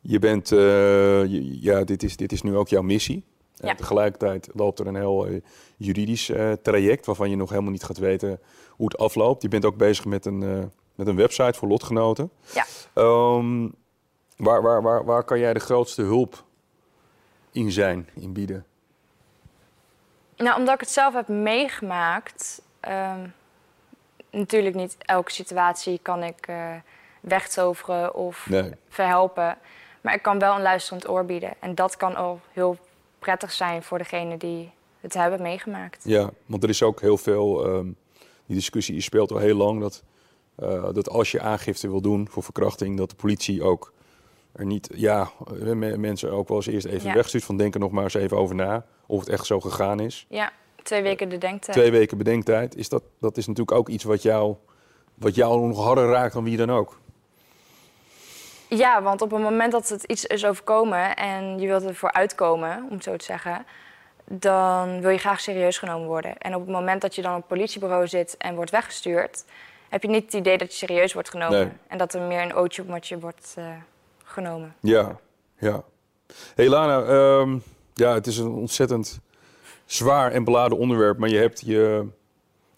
Je 0.00 0.18
bent, 0.18 0.52
eh, 0.52 1.24
ja, 1.62 1.84
dit 1.84 2.02
is, 2.02 2.16
dit 2.16 2.32
is 2.32 2.42
nu 2.42 2.56
ook 2.56 2.68
jouw 2.68 2.82
missie. 2.82 3.24
En 3.56 3.68
Ja. 3.68 3.74
tegelijkertijd 3.74 4.48
loopt 4.52 4.78
er 4.78 4.86
een 4.86 4.94
heel 4.94 5.26
eh, 5.26 5.40
juridisch 5.76 6.28
eh, 6.30 6.52
traject 6.52 7.06
waarvan 7.06 7.30
je 7.30 7.36
nog 7.36 7.50
helemaal 7.50 7.70
niet 7.70 7.84
gaat 7.84 7.98
weten 7.98 8.40
hoe 8.70 8.86
het 8.86 8.98
afloopt. 8.98 9.42
Je 9.42 9.48
bent 9.48 9.64
ook 9.64 9.76
bezig 9.76 10.04
met 10.04 10.26
een, 10.26 10.70
met 10.94 11.06
een 11.06 11.16
website 11.16 11.58
voor 11.58 11.68
lotgenoten. 11.68 12.30
Ja. 12.54 12.64
Ehm, 12.92 13.68
waar, 14.36 14.62
waar, 14.62 14.82
waar, 14.82 15.04
waar 15.04 15.24
kan 15.24 15.38
jij 15.38 15.52
de 15.52 15.60
grootste 15.60 16.02
hulp 16.02 16.44
in 17.52 17.72
zijn, 17.72 18.08
in 18.14 18.32
bieden? 18.32 18.64
Nou, 20.36 20.58
omdat 20.58 20.74
ik 20.74 20.80
het 20.80 20.90
zelf 20.90 21.14
heb 21.14 21.28
meegemaakt, 21.28 22.62
ehm, 22.80 23.28
natuurlijk 24.30 24.74
niet 24.74 24.96
elke 24.98 25.30
situatie 25.32 25.98
kan 26.02 26.22
ik 26.22 26.46
eh 26.46 26.74
wegtoveren 27.20 28.14
of 28.14 28.46
Nee. 28.48 28.70
verhelpen. 28.88 29.58
Maar 30.00 30.14
ik 30.14 30.22
kan 30.22 30.38
wel 30.38 30.54
een 30.56 30.62
luisterend 30.62 31.08
oor 31.08 31.24
bieden. 31.24 31.52
En 31.60 31.74
dat 31.74 31.96
kan 31.96 32.16
al 32.16 32.40
heel 32.52 32.76
prettig 33.18 33.52
zijn 33.52 33.82
voor 33.82 33.98
degene 33.98 34.36
die 34.36 34.70
het 35.00 35.14
hebben 35.14 35.42
meegemaakt. 35.42 36.04
Ja, 36.04 36.30
want 36.46 36.62
er 36.62 36.68
is 36.68 36.82
ook 36.82 37.00
heel 37.00 37.16
veel, 37.18 37.64
ehm, 37.66 37.84
die 38.46 38.56
discussie 38.56 39.00
speelt 39.00 39.30
al 39.32 39.38
heel 39.38 39.56
lang, 39.56 39.80
dat, 39.80 40.02
eh, 40.54 40.84
dat 40.92 41.08
als 41.10 41.30
je 41.30 41.40
aangifte 41.40 41.88
wil 41.90 42.00
doen 42.00 42.28
voor 42.30 42.42
verkrachting, 42.42 42.96
dat 42.96 43.10
de 43.10 43.16
politie 43.16 43.62
ook 43.62 43.92
er 44.52 44.66
niet, 44.66 44.88
ja, 44.94 45.30
eh, 45.46 45.52
me- 45.72 45.96
mensen 45.96 46.32
ook 46.32 46.48
wel 46.48 46.56
eens 46.56 46.66
eerst 46.66 46.86
even 46.86 47.08
Ja. 47.08 47.14
wegstuurt 47.14 47.44
van 47.44 47.56
denk 47.56 47.74
er 47.74 47.80
nog 47.80 47.90
maar 47.90 48.04
eens 48.04 48.14
even 48.14 48.36
over 48.36 48.54
na 48.54 48.84
of 49.06 49.20
het 49.20 49.28
echt 49.28 49.46
zo 49.46 49.60
gegaan 49.60 50.00
is. 50.00 50.26
Ja, 50.28 50.52
twee 50.82 51.02
weken 51.02 51.28
de 51.28 51.38
denktijd. 51.38 51.76
Twee 51.76 51.90
weken 51.90 52.18
bedenktijd, 52.18 52.76
is 52.76 52.88
dat, 52.88 53.02
dat 53.20 53.36
is 53.36 53.46
natuurlijk 53.46 53.76
ook 53.78 53.88
iets 53.88 54.04
wat 54.04 54.22
jou, 54.22 54.54
wat 55.14 55.34
jou 55.34 55.66
nog 55.66 55.84
harder 55.84 56.08
raakt 56.08 56.32
dan 56.32 56.44
wie 56.44 56.56
dan 56.56 56.70
ook. 56.70 56.98
Ja, 58.68 59.02
want 59.02 59.22
op 59.22 59.30
het 59.30 59.40
moment 59.40 59.72
dat 59.72 59.88
het 59.88 60.04
iets 60.04 60.24
is 60.24 60.44
overkomen 60.44 61.16
en 61.16 61.58
je 61.58 61.66
wilt 61.66 61.84
ervoor 61.84 62.12
uitkomen, 62.12 62.86
om 62.88 62.94
het 62.94 63.04
zo 63.04 63.16
te 63.16 63.24
zeggen, 63.24 63.66
dan 64.24 65.00
wil 65.00 65.10
je 65.10 65.18
graag 65.18 65.40
serieus 65.40 65.78
genomen 65.78 66.06
worden. 66.06 66.38
En 66.38 66.54
op 66.54 66.60
het 66.60 66.70
moment 66.70 67.00
dat 67.00 67.14
je 67.14 67.22
dan 67.22 67.32
op 67.32 67.38
het 67.38 67.46
politiebureau 67.46 68.08
zit 68.08 68.36
en 68.36 68.54
wordt 68.54 68.70
weggestuurd, 68.70 69.44
heb 69.88 70.02
je 70.02 70.08
niet 70.08 70.24
het 70.24 70.32
idee 70.32 70.58
dat 70.58 70.70
je 70.70 70.86
serieus 70.86 71.12
wordt 71.12 71.30
genomen. 71.30 71.58
Nee. 71.58 71.72
En 71.86 71.98
dat 71.98 72.14
er 72.14 72.20
meer 72.20 72.42
een 72.42 72.54
ootje 72.54 72.82
op 72.82 72.88
wat 72.88 73.08
je 73.08 73.18
wordt 73.18 73.54
eh, 73.58 73.64
genomen. 74.24 74.74
Ja, 74.80 75.16
ja. 75.58 75.82
Hey 76.54 76.68
Lana, 76.68 77.02
ehm, 77.02 77.58
ja, 77.94 78.14
het 78.14 78.26
is 78.26 78.38
een 78.38 78.52
ontzettend 78.52 79.20
zwaar 79.92 80.32
en 80.32 80.44
beladen 80.44 80.78
onderwerp, 80.78 81.18
maar 81.18 81.28
je 81.28 81.36
hebt, 81.38 81.60
je, 81.60 82.06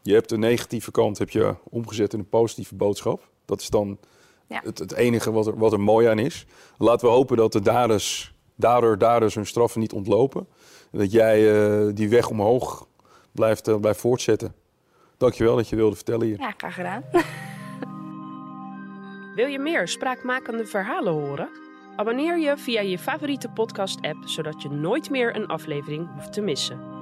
je 0.03 0.13
hebt 0.13 0.29
de 0.29 0.39
negatieve 0.39 0.91
kant 0.91 1.19
heb 1.19 1.31
je 1.31 1.55
omgezet 1.65 2.13
in 2.13 2.19
een 2.19 2.29
positieve 2.29 2.75
boodschap. 2.75 3.29
Dat 3.45 3.61
is 3.61 3.71
dan 3.71 3.99
Ja. 4.47 4.61
het, 4.65 4.79
het 4.79 4.93
enige 4.93 5.33
wat 5.33 5.47
er, 5.47 5.59
wat 5.59 5.73
er 5.73 5.81
mooi 5.81 6.07
aan 6.07 6.19
is. 6.19 6.47
Laten 6.79 7.07
we 7.07 7.13
hopen 7.15 7.37
dat 7.37 7.53
de 7.53 7.61
daders, 7.61 8.35
dader, 8.55 8.99
daders 8.99 9.35
hun 9.35 9.47
straffen 9.47 9.81
niet 9.81 9.93
ontlopen. 9.93 10.47
En 10.93 10.99
dat 10.99 11.13
jij 11.13 11.63
eh, 11.87 11.89
die 11.95 12.09
weg 12.09 12.29
omhoog 12.31 12.87
blijft, 13.33 13.69
eh, 13.69 13.77
blijft 13.81 14.01
voortzetten. 14.01 14.55
Dankjewel 15.17 15.57
dat 15.57 15.69
je 15.69 15.77
wilde 15.77 15.95
vertellen 15.97 16.27
hier. 16.27 16.39
Ja, 16.39 16.53
graag 16.57 16.75
gedaan. 16.75 17.03
Wil 19.35 19.47
je 19.47 19.59
meer 19.59 19.89
spraakmakende 19.89 20.67
verhalen 20.67 21.13
horen? 21.13 21.49
Abonneer 21.97 22.39
je 22.39 22.57
via 22.57 22.81
je 22.81 22.99
favoriete 22.99 23.49
podcast-app, 23.49 24.19
zodat 24.25 24.63
je 24.63 24.69
nooit 24.69 25.11
meer 25.11 25.37
een 25.37 25.47
aflevering 25.47 26.09
hoeft 26.15 26.33
te 26.33 26.41
missen. 26.41 27.01